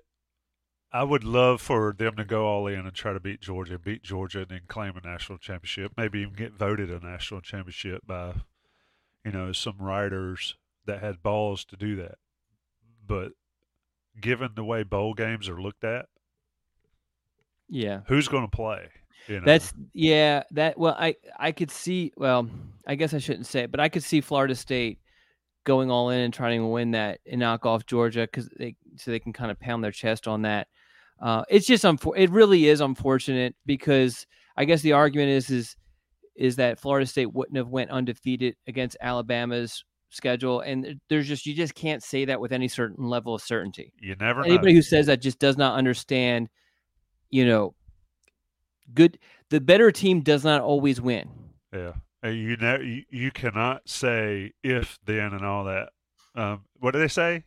[0.92, 4.02] I would love for them to go all in and try to beat Georgia, beat
[4.02, 5.92] Georgia, and then claim a national championship.
[5.96, 8.34] Maybe even get voted a national championship by,
[9.24, 12.16] you know, some writers that had balls to do that.
[13.06, 13.32] But
[14.20, 16.06] given the way bowl games are looked at,
[17.68, 18.88] yeah, who's going to play?
[19.28, 19.46] You know?
[19.46, 20.42] That's yeah.
[20.50, 22.12] That well, I I could see.
[22.16, 22.48] Well,
[22.86, 24.98] I guess I shouldn't say it, but I could see Florida State
[25.64, 29.10] going all in and trying to win that and knock off Georgia because they so
[29.10, 30.68] they can kind of pound their chest on that.
[31.20, 35.76] Uh, it's just unfor- It really is unfortunate because I guess the argument is is
[36.34, 39.84] is that Florida State wouldn't have went undefeated against Alabama's
[40.14, 43.92] schedule, and there's just you just can't say that with any certain level of certainty.
[44.00, 44.44] You never.
[44.44, 44.78] Anybody know.
[44.78, 46.48] who says that just does not understand,
[47.30, 47.74] you know,
[48.94, 49.18] good
[49.50, 51.28] the better team does not always win.
[51.72, 51.92] Yeah.
[52.24, 55.88] You know, you, you cannot say if then and all that.
[56.34, 57.44] Um, what do they say?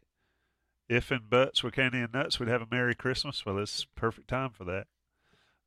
[0.89, 3.45] If and buts were candy and nuts, we'd have a Merry Christmas.
[3.45, 4.88] Well, it's perfect time for that.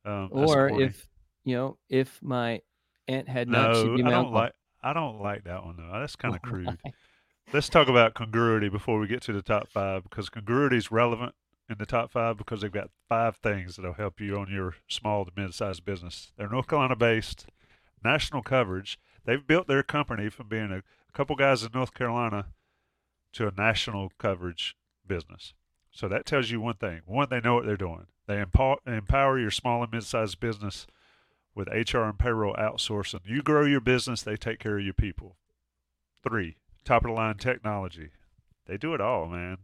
[0.05, 1.09] Um, or if
[1.43, 2.61] you know, if my
[3.07, 4.53] aunt had nuts, no, I don't like.
[4.81, 5.99] I don't like that one though.
[5.99, 6.77] That's kind of crude.
[7.51, 11.33] Let's talk about congruity before we get to the top five because congruity is relevant
[11.69, 15.25] in the top five because they've got five things that'll help you on your small
[15.25, 16.31] to mid-sized business.
[16.37, 17.47] They're North Carolina based,
[18.03, 18.99] national coverage.
[19.25, 22.45] They've built their company from being a, couple guys in North Carolina
[23.33, 24.75] to a national coverage
[25.07, 25.53] business.
[25.91, 27.01] So that tells you one thing.
[27.05, 28.05] One, they know what they're doing.
[28.27, 30.85] They empower, empower your small and mid-sized business
[31.55, 33.21] with HR and payroll outsourcing.
[33.25, 35.35] You grow your business, they take care of your people.
[36.23, 38.09] Three, top of the line technology.
[38.65, 39.57] They do it all, man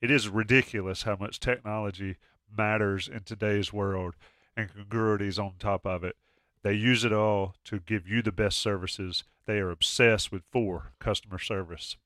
[0.00, 2.16] it is ridiculous how much technology
[2.56, 4.14] matters in today's world
[4.56, 6.16] and congruities on top of it.
[6.62, 9.24] They use it all to give you the best services.
[9.46, 11.96] They are obsessed with four customer service.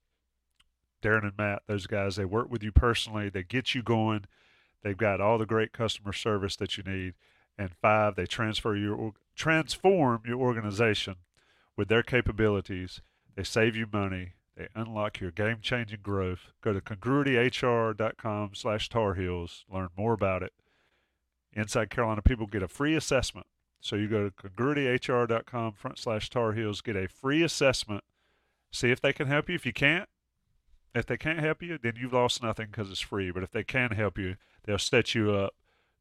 [1.03, 3.29] Darren and Matt, those guys, they work with you personally.
[3.29, 4.25] They get you going.
[4.83, 7.15] They've got all the great customer service that you need.
[7.57, 11.17] And five, they transfer your transform your organization
[11.77, 13.01] with their capabilities.
[13.37, 14.33] They save you money.
[14.57, 16.53] They unlock your game-changing growth.
[16.63, 19.65] Go to congruityhr.com slash Tar Heels.
[19.69, 20.53] Learn more about it.
[21.53, 23.47] Inside Carolina people get a free assessment.
[23.81, 28.05] So you go to congruityhr.com front slash Tar Heels, get a free assessment.
[28.73, 29.57] See if they can help you.
[29.57, 30.09] If you can't,
[30.95, 33.31] if they can't help you, then you've lost nothing because it's free.
[33.31, 35.55] But if they can help you, they'll set you up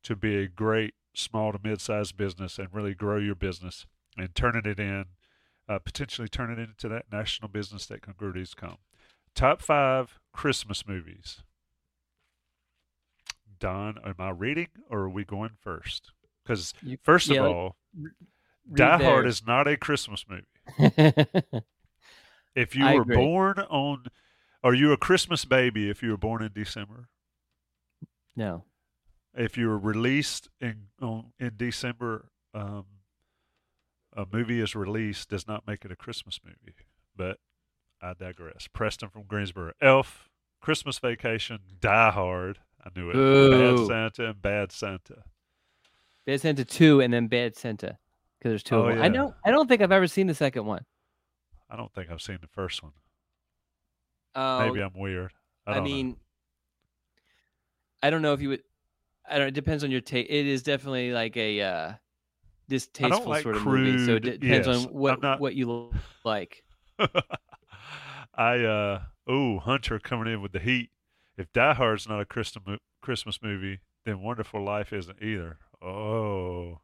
[0.03, 3.85] to be a great small to mid-sized business and really grow your business
[4.17, 5.05] and turning it in,
[5.67, 8.77] uh, potentially turning it into that national business that congruities come.
[9.35, 11.41] Top five Christmas movies.
[13.59, 16.11] Don, am I reading or are we going first?
[16.43, 17.77] Because first of all,
[18.73, 21.25] Die Hard is not a Christmas movie.
[22.55, 23.15] If you I were agree.
[23.15, 24.05] born on,
[24.63, 27.09] are you a Christmas baby if you were born in December?
[28.35, 28.63] no.
[29.36, 32.86] If you were released in on, in December, um,
[34.15, 36.75] a movie is released does not make it a Christmas movie.
[37.15, 37.39] But
[38.01, 38.67] I digress.
[38.71, 40.29] Preston from Greensboro, Elf,
[40.61, 42.59] Christmas Vacation, Die Hard.
[42.86, 43.13] I knew it.
[43.13, 43.77] Boo.
[43.77, 45.23] Bad Santa and Bad Santa.
[46.25, 47.97] Bad Santa two and then Bad Santa
[48.38, 49.01] because there's two Oh, of them.
[49.01, 49.11] I yeah.
[49.13, 49.36] don't.
[49.45, 50.86] I don't think I've ever seen the second one.
[51.69, 52.91] I don't think I've seen the first one.
[54.36, 55.31] Oh, Maybe I'm weird.
[55.65, 55.89] I, I, don't know.
[55.89, 56.17] mean,
[58.03, 58.63] I don't know if you would.
[59.30, 59.47] I don't.
[59.47, 60.30] It depends on your taste.
[60.30, 61.93] It is definitely like a uh,
[62.67, 64.05] distasteful like sort of movie.
[64.05, 65.91] So it depends yes, on what not- what you
[66.24, 66.63] like.
[68.36, 70.89] I uh oh Hunter coming in with the heat.
[71.38, 75.57] If Die Hard's not a Christmas Christmas movie, then Wonderful Life isn't either.
[75.82, 76.80] Oh,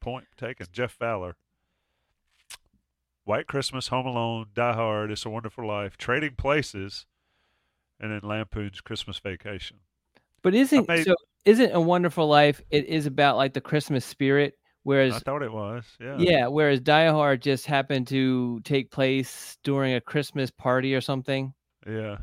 [0.00, 0.66] point taken.
[0.72, 1.36] Jeff Fowler.
[3.24, 7.06] White Christmas, Home Alone, Die Hard, It's a Wonderful Life, Trading Places,
[8.00, 9.78] and then Lampoon's Christmas Vacation.
[10.42, 11.14] But isn't made- so?
[11.44, 12.60] Isn't a Wonderful Life?
[12.70, 14.54] It is about like the Christmas spirit.
[14.84, 15.84] Whereas I thought it was.
[16.00, 16.16] Yeah.
[16.18, 21.54] yeah, whereas Die Hard just happened to take place during a Christmas party or something.
[21.86, 22.18] Yeah.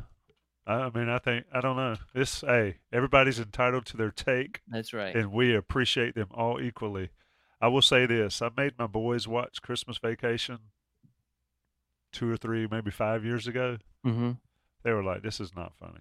[0.66, 1.96] I, mean, I think I don't know.
[2.14, 4.60] This hey, everybody's entitled to their take.
[4.68, 5.14] That's right.
[5.16, 7.10] and we appreciate them all equally.
[7.60, 10.58] I will say this: I made my boys watch Christmas Vacation
[12.12, 13.78] two or three, maybe five years ago.
[14.04, 14.32] hmm
[14.82, 16.00] They were like, "This is not funny."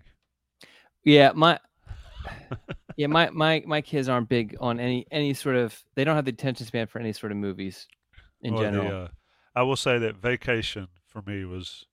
[1.04, 1.60] Yeah, my
[3.00, 5.74] yeah, my my my kids aren't big on any any sort of.
[5.96, 7.88] They don't have the attention span for any sort of movies
[8.42, 9.04] in the, general.
[9.04, 9.08] uh,
[9.56, 11.86] I will say that Vacation for me was.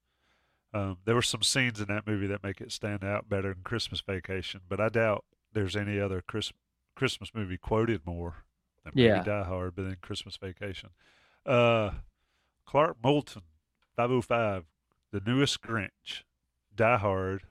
[0.75, 3.63] Um, there were some scenes in that movie that make it stand out better than
[3.63, 6.53] Christmas Vacation, but I doubt there's any other Chris,
[6.97, 8.45] Christmas movie quoted more
[8.83, 9.23] than maybe Yeah.
[9.23, 10.91] Die Hard, but then Christmas Vacation.
[11.47, 11.93] Uh,
[12.67, 13.43] Clark Moulton,
[13.97, 14.65] 505,
[15.13, 16.25] The Newest Grinch,
[16.75, 17.45] Die Hard,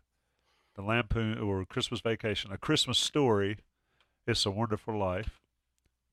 [0.75, 3.59] The Lampoon or Christmas Vacation, A Christmas Story,
[4.27, 5.39] It's a Wonderful Life,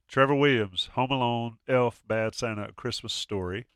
[0.08, 3.66] Trevor Williams, Home Alone, Elf, Bad Santa, A Christmas Story,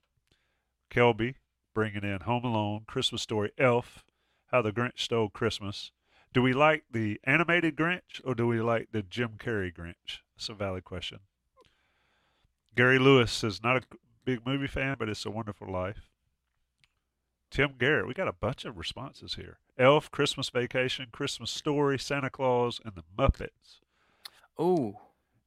[0.91, 1.35] Kelby
[1.75, 4.05] bringing in Home Alone, Christmas Story, Elf,
[4.53, 5.91] How the Grinch Stole Christmas.
[6.33, 10.21] Do we like the animated Grinch or do we like the Jim Carrey Grinch?
[10.37, 11.19] That's a valid question.
[12.77, 13.83] Gary Lewis is not a
[14.25, 16.11] big movie fan, but it's a wonderful life.
[17.51, 19.59] Tim Garrett, we got a bunch of responses here.
[19.79, 23.81] Elf, Christmas Vacation, Christmas Story, Santa Claus, and the Muppets.
[24.59, 25.01] Oh,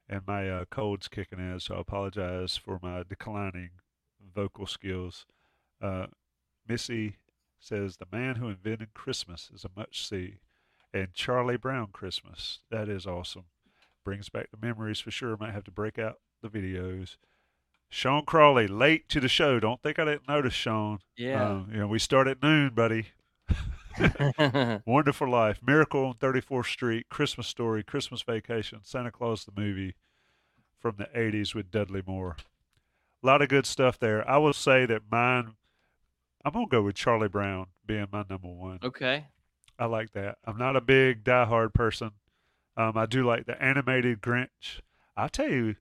[0.08, 3.70] And my uh, cold's kicking in, so I apologize for my declining
[4.34, 5.26] vocal skills.
[5.82, 6.08] Uh,
[6.68, 7.16] Missy
[7.60, 10.38] says, The Man Who Invented Christmas is a much see.
[10.94, 12.60] And Charlie Brown Christmas.
[12.72, 13.46] That is awesome.
[14.04, 15.38] Brings back the memories for sure.
[15.38, 17.18] Might have to break out the videos.
[17.90, 19.60] Sean Crawley, late to the show.
[19.60, 21.00] Don't think I didn't notice, Sean.
[21.18, 21.50] yeah.
[21.50, 23.08] Um, you know, we start at noon, buddy.
[24.86, 29.96] Wonderful Life, Miracle on 34th Street, Christmas Story, Christmas Vacation, Santa Claus the movie
[30.80, 32.38] from the 80s with Dudley Moore.
[33.22, 34.28] A lot of good stuff there.
[34.30, 35.56] I will say that mine,
[36.46, 38.80] I'm going to go with Charlie Brown being my number one.
[38.84, 39.26] okay.
[39.78, 40.38] I like that.
[40.46, 42.12] I'm not a big Die Hard person.
[42.76, 44.82] Um, I do like the animated Grinch.
[45.16, 45.76] I'll tell you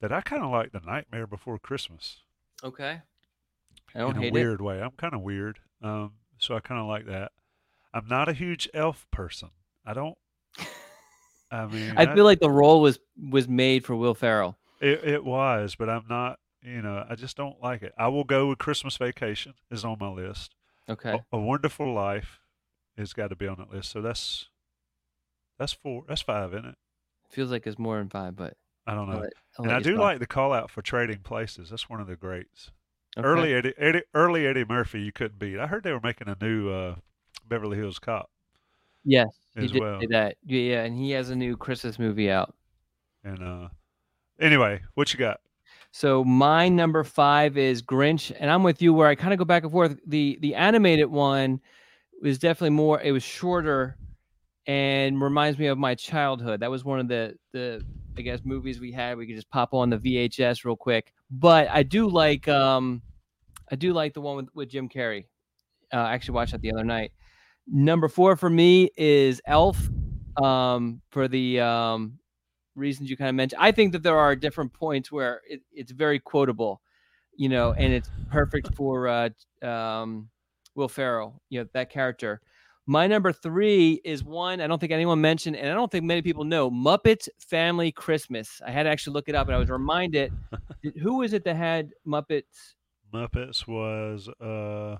[0.00, 2.22] that I kind of like the Nightmare Before Christmas
[2.62, 3.00] Okay.
[3.94, 4.82] I don't in a hate weird way.
[4.82, 7.32] I'm kind of weird, um, so I kind of like that.
[7.94, 9.50] I'm not a huge elf person.
[9.86, 10.16] I don't.
[11.50, 11.98] I mean, it.
[11.98, 12.98] I feel like the role was
[13.30, 14.58] was made for Will Ferrell.
[14.80, 16.38] it, it was, but I'm not.
[16.62, 17.92] You know, I just don't like it.
[17.96, 20.54] I will go with Christmas Vacation is on my list.
[20.88, 21.12] Okay.
[21.32, 22.40] A, a Wonderful Life
[22.98, 23.90] has got to be on that list.
[23.90, 24.48] So that's
[25.58, 26.04] that's four.
[26.08, 26.74] That's five, isn't it?
[27.30, 28.56] Feels like it's more than five, but
[28.88, 29.24] I don't know.
[29.58, 30.00] And I do talk.
[30.00, 31.70] like the call out for trading places.
[31.70, 32.70] That's one of the greats.
[33.16, 33.26] Okay.
[33.26, 35.58] Early Eddie, Eddie, early Eddie Murphy, you couldn't beat.
[35.58, 36.94] I heard they were making a new uh,
[37.48, 38.30] Beverly Hills Cop,
[39.04, 40.00] Yes, he as did well.
[40.00, 40.36] say that.
[40.44, 42.54] Yeah, yeah, and he has a new Christmas movie out.
[43.24, 43.68] and uh,
[44.40, 45.40] anyway, what you got?
[45.90, 49.44] So my number five is Grinch, and I'm with you where I kind of go
[49.44, 49.98] back and forth.
[50.06, 51.60] The the animated one
[52.22, 53.00] was definitely more.
[53.00, 53.96] It was shorter,
[54.66, 56.60] and reminds me of my childhood.
[56.60, 57.82] That was one of the the
[58.18, 59.16] I guess movies we had.
[59.16, 61.14] We could just pop on the VHS real quick.
[61.30, 63.02] But I do like um,
[63.70, 65.26] I do like the one with with Jim Carrey.
[65.92, 67.12] Uh, I actually watched that the other night.
[67.66, 69.88] Number four for me is Elf,
[70.42, 72.18] um, for the um,
[72.74, 73.60] reasons you kind of mentioned.
[73.62, 76.80] I think that there are different points where it, it's very quotable,
[77.36, 79.28] you know, and it's perfect for uh,
[79.62, 80.28] um,
[80.74, 82.40] Will Ferrell, you know, that character.
[82.90, 86.22] My number three is one I don't think anyone mentioned, and I don't think many
[86.22, 88.62] people know Muppets Family Christmas.
[88.66, 90.32] I had to actually look it up, and I was reminded
[91.02, 92.76] who was it that had Muppets?
[93.12, 94.96] Muppets was uh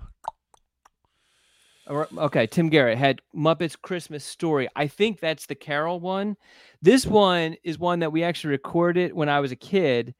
[2.15, 4.69] Okay, Tim Garrett had Muppets Christmas Story.
[4.75, 6.37] I think that's the Carol one.
[6.83, 10.13] This one is one that we actually recorded when I was a kid,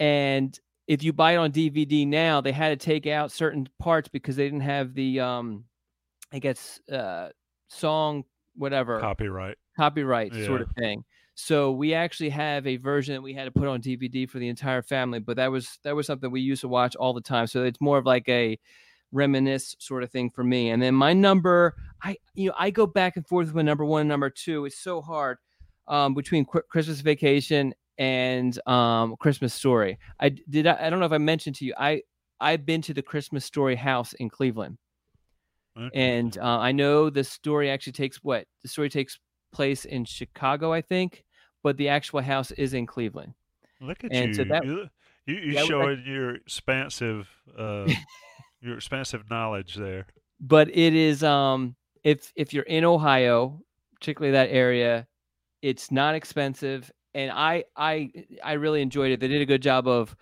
[0.00, 4.08] and if you buy it on DVD now, they had to take out certain parts
[4.08, 5.64] because they didn't have the um
[6.32, 7.28] I guess uh
[7.68, 8.24] song
[8.56, 10.46] whatever copyright copyright yeah.
[10.46, 11.04] sort of thing.
[11.36, 14.48] So we actually have a version that we had to put on DVD for the
[14.48, 17.48] entire family, but that was that was something we used to watch all the time.
[17.48, 18.58] So it's more of like a
[19.10, 20.70] reminisce sort of thing for me.
[20.70, 24.02] And then my number, I you know I go back and forth with number one
[24.02, 24.64] and number two.
[24.64, 25.38] It's so hard
[25.88, 29.98] um, between Qu- Christmas Vacation and um, Christmas Story.
[30.20, 30.68] I did.
[30.68, 31.74] I, I don't know if I mentioned to you.
[31.76, 32.02] I
[32.40, 34.78] I've been to the Christmas Story house in Cleveland,
[35.94, 39.18] and uh, I know the story actually takes what the story takes
[39.52, 41.24] place in Chicago, I think,
[41.62, 43.34] but the actual house is in Cleveland.
[43.80, 44.34] Look at and you!
[44.34, 44.88] So that, you
[45.26, 47.88] you, you showing your expansive uh,
[48.60, 50.06] your expansive knowledge there.
[50.40, 53.60] But it is um if if you're in Ohio,
[53.94, 55.06] particularly that area,
[55.62, 58.10] it's not expensive and I I
[58.42, 59.20] I really enjoyed it.
[59.20, 60.14] They did a good job of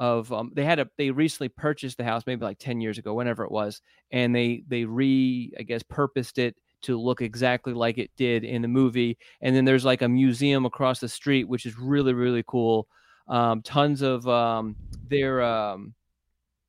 [0.00, 3.14] of um, they had a they recently purchased the house maybe like 10 years ago
[3.14, 3.80] whenever it was
[4.10, 8.62] and they they re I guess purposed it to look exactly like it did in
[8.62, 12.42] the movie and then there's like a museum across the street which is really really
[12.48, 12.88] cool
[13.28, 14.74] um, tons of um,
[15.08, 15.94] their um,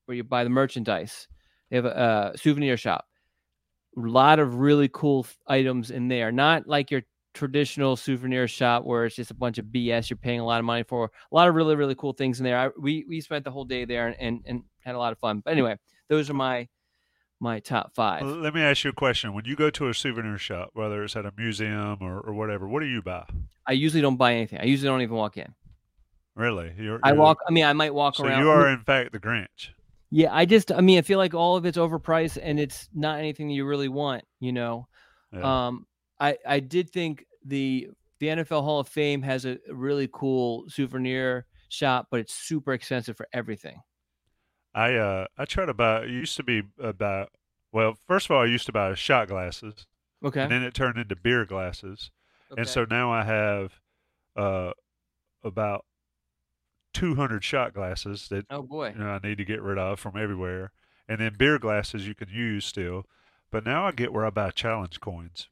[0.06, 1.28] where you buy the merchandise.
[1.70, 3.06] They have a, a souvenir shop.
[3.98, 7.02] A lot of really cool items in there not like your
[7.34, 10.66] traditional souvenir shop where it's just a bunch of BS you're paying a lot of
[10.66, 11.06] money for.
[11.32, 12.58] A lot of really really cool things in there.
[12.58, 15.20] I, we we spent the whole day there and, and, and had a lot of
[15.20, 15.42] fun.
[15.44, 15.78] But anyway,
[16.10, 16.68] those are my
[17.42, 18.22] my top five.
[18.22, 19.34] Well, let me ask you a question.
[19.34, 22.68] When you go to a souvenir shop, whether it's at a museum or, or whatever,
[22.68, 23.26] what do you buy?
[23.68, 24.60] I usually don't buy anything.
[24.60, 25.54] I usually don't even walk in.
[26.36, 26.74] Really?
[26.78, 27.40] You're, you're, I walk.
[27.48, 28.42] I mean, I might walk so around.
[28.42, 29.70] you are in fact the Grinch.
[30.12, 30.72] Yeah, I just.
[30.72, 33.90] I mean, I feel like all of it's overpriced and it's not anything you really
[33.90, 34.24] want.
[34.40, 34.88] You know.
[35.34, 35.68] Yeah.
[35.68, 35.88] Um,
[36.22, 41.48] I I did think the the NFL Hall of Fame has a really cool souvenir
[41.70, 43.82] shop, but it's super expensive for everything.
[44.74, 46.04] I uh I try to buy.
[46.04, 47.30] It used to be about
[47.74, 49.88] well, first of all, I used to buy shot glasses.
[50.24, 50.42] Okay.
[50.42, 52.12] And then it turned into beer glasses,
[52.52, 52.62] okay.
[52.62, 53.80] and so now I have
[54.38, 54.72] uh
[55.44, 55.86] about
[56.94, 60.16] 200 shot glasses that oh boy you know, I need to get rid of from
[60.16, 60.72] everywhere,
[61.10, 63.08] and then beer glasses you can use still.
[63.50, 65.50] But now I get where I buy challenge coins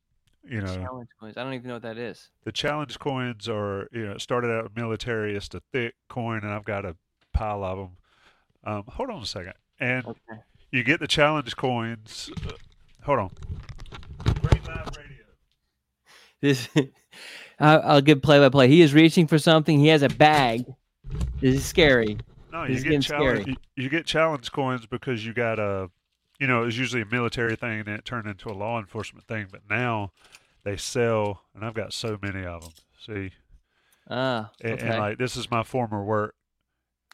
[0.48, 2.30] you know challenge coins i don't even know what that is.
[2.44, 6.66] the challenge coins are you know started out military it's a thick coin and i've
[6.66, 6.96] got a
[7.34, 7.90] pile of them
[8.66, 10.42] um, hold on a second and okay.
[10.72, 12.52] you get the challenge coins uh,
[13.04, 13.32] hold on.
[14.42, 15.26] Great live radio.
[16.42, 16.70] This
[17.60, 18.68] i'll give play by play.
[18.68, 20.66] He is reaching for something he has a bag.
[21.42, 22.18] This is scary.
[22.52, 25.90] No this you get challenge you, you get challenge coins because you got a
[26.40, 28.80] you know, it was usually a military thing and then it turned into a law
[28.80, 29.48] enforcement thing.
[29.52, 30.12] But now
[30.64, 32.72] they sell, and I've got so many of them.
[33.06, 33.32] See,
[34.10, 34.72] ah, okay.
[34.74, 36.36] and, and like this is my former work.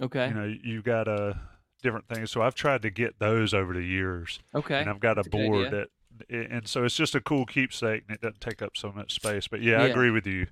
[0.01, 1.33] Okay, you know, you got a uh,
[1.81, 2.31] different things.
[2.31, 4.39] So I've tried to get those over the years.
[4.53, 5.87] Okay, and I've got That's a board that,
[6.29, 9.47] and so it's just a cool keepsake, and it doesn't take up so much space.
[9.47, 9.83] But yeah, yeah.
[9.83, 10.47] I agree with you.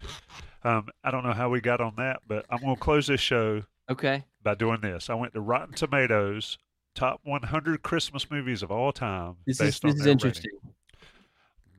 [0.63, 3.19] Um, I don't know how we got on that, but I'm going to close this
[3.19, 3.63] show.
[3.89, 4.23] Okay.
[4.41, 6.57] By doing this, I went to Rotten Tomatoes
[6.95, 9.37] top 100 Christmas movies of all time.
[9.45, 10.51] This is this is interesting.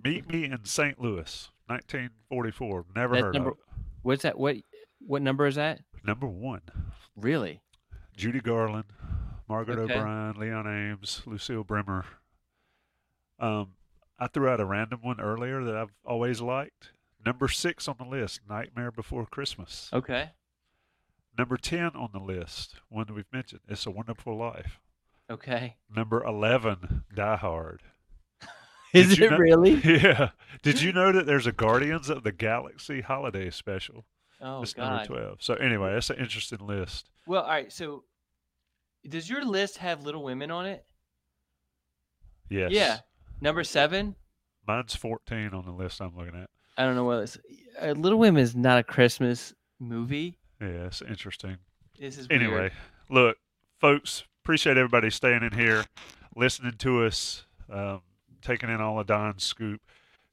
[0.04, 0.24] Rating.
[0.26, 1.00] Meet Me in St.
[1.00, 2.84] Louis, 1944.
[2.94, 3.62] Never That's heard number, of it.
[4.02, 4.38] What's that?
[4.38, 4.56] What
[5.06, 5.80] what number is that?
[6.04, 6.62] Number one.
[7.16, 7.60] Really?
[8.16, 8.84] Judy Garland,
[9.48, 9.94] Margaret okay.
[9.94, 12.04] O'Brien, Leon Ames, Lucille Bremer.
[13.40, 13.72] Um,
[14.18, 16.90] I threw out a random one earlier that I've always liked.
[17.24, 19.88] Number six on the list, Nightmare Before Christmas.
[19.92, 20.30] Okay.
[21.36, 24.78] Number 10 on the list, one that we've mentioned, It's a Wonderful Life.
[25.30, 25.76] Okay.
[25.94, 27.82] Number 11, Die Hard.
[28.94, 29.74] Is Did it know, really?
[29.84, 30.30] Yeah.
[30.62, 34.04] Did you know that there's a Guardians of the Galaxy holiday special?
[34.40, 35.08] Oh, it's God.
[35.08, 35.38] number 12.
[35.40, 37.10] So, anyway, that's an interesting list.
[37.26, 37.72] Well, all right.
[37.72, 38.04] So,
[39.08, 40.84] does your list have Little Women on it?
[42.50, 42.72] Yes.
[42.72, 42.98] Yeah.
[43.40, 44.16] Number seven?
[44.66, 46.50] Mine's 14 on the list I'm looking at.
[46.76, 47.38] I don't know what it's.
[47.80, 50.38] Uh, Little Women is not a Christmas movie.
[50.60, 51.58] Yeah, it's interesting.
[51.98, 52.54] This is anyway.
[52.54, 52.72] Weird.
[53.10, 53.36] Look,
[53.80, 55.86] folks, appreciate everybody staying in here,
[56.36, 57.46] listening to us.
[57.72, 58.02] Um,
[58.42, 59.80] taking in all of Don's scoop.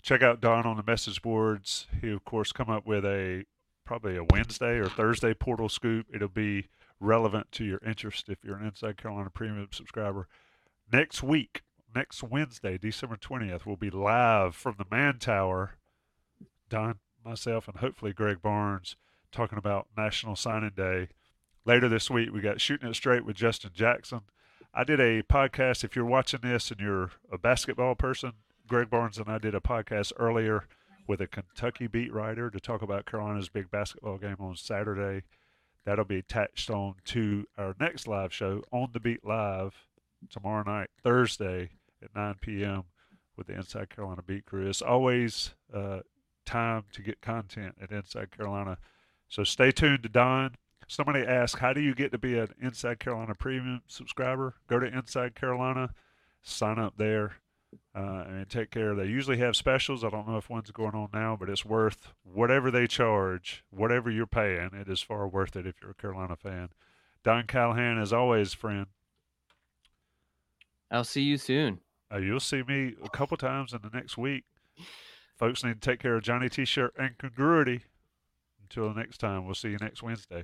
[0.01, 1.87] Check out Don on the message boards.
[2.01, 3.45] He, of course, come up with a
[3.85, 6.07] probably a Wednesday or Thursday portal scoop.
[6.13, 6.67] It'll be
[6.99, 10.27] relevant to your interest if you're an Inside Carolina Premium subscriber.
[10.91, 11.61] Next week,
[11.95, 15.75] next Wednesday, December 20th, we'll be live from the Man Tower.
[16.67, 18.97] Don, myself, and hopefully Greg Barnes
[19.31, 21.09] talking about National Signing Day.
[21.63, 24.21] Later this week, we got Shooting It Straight with Justin Jackson.
[24.73, 25.83] I did a podcast.
[25.83, 28.31] If you're watching this and you're a basketball person,
[28.67, 30.65] Greg Barnes and I did a podcast earlier
[31.07, 35.23] with a Kentucky beat writer to talk about Carolina's big basketball game on Saturday.
[35.85, 39.85] That'll be attached on to our next live show on the Beat Live
[40.31, 41.69] tomorrow night, Thursday
[42.01, 42.85] at 9 p.m.
[43.37, 44.67] with the Inside Carolina Beat Crew.
[44.67, 45.99] It's always uh,
[46.43, 48.79] time to get content at Inside Carolina.
[49.29, 50.55] So stay tuned to Don.
[50.91, 54.55] Somebody asked, How do you get to be an Inside Carolina Premium subscriber?
[54.67, 55.93] Go to Inside Carolina,
[56.41, 57.35] sign up there
[57.95, 58.93] uh, and take care.
[58.93, 60.03] They usually have specials.
[60.03, 64.11] I don't know if one's going on now, but it's worth whatever they charge, whatever
[64.11, 64.71] you're paying.
[64.73, 66.71] It is far worth it if you're a Carolina fan.
[67.23, 68.87] Don Callahan, as always, friend.
[70.91, 71.79] I'll see you soon.
[72.13, 74.43] Uh, you'll see me a couple times in the next week.
[75.37, 77.85] Folks need to take care of Johnny T-shirt and congruity.
[78.61, 80.43] Until the next time, we'll see you next Wednesday.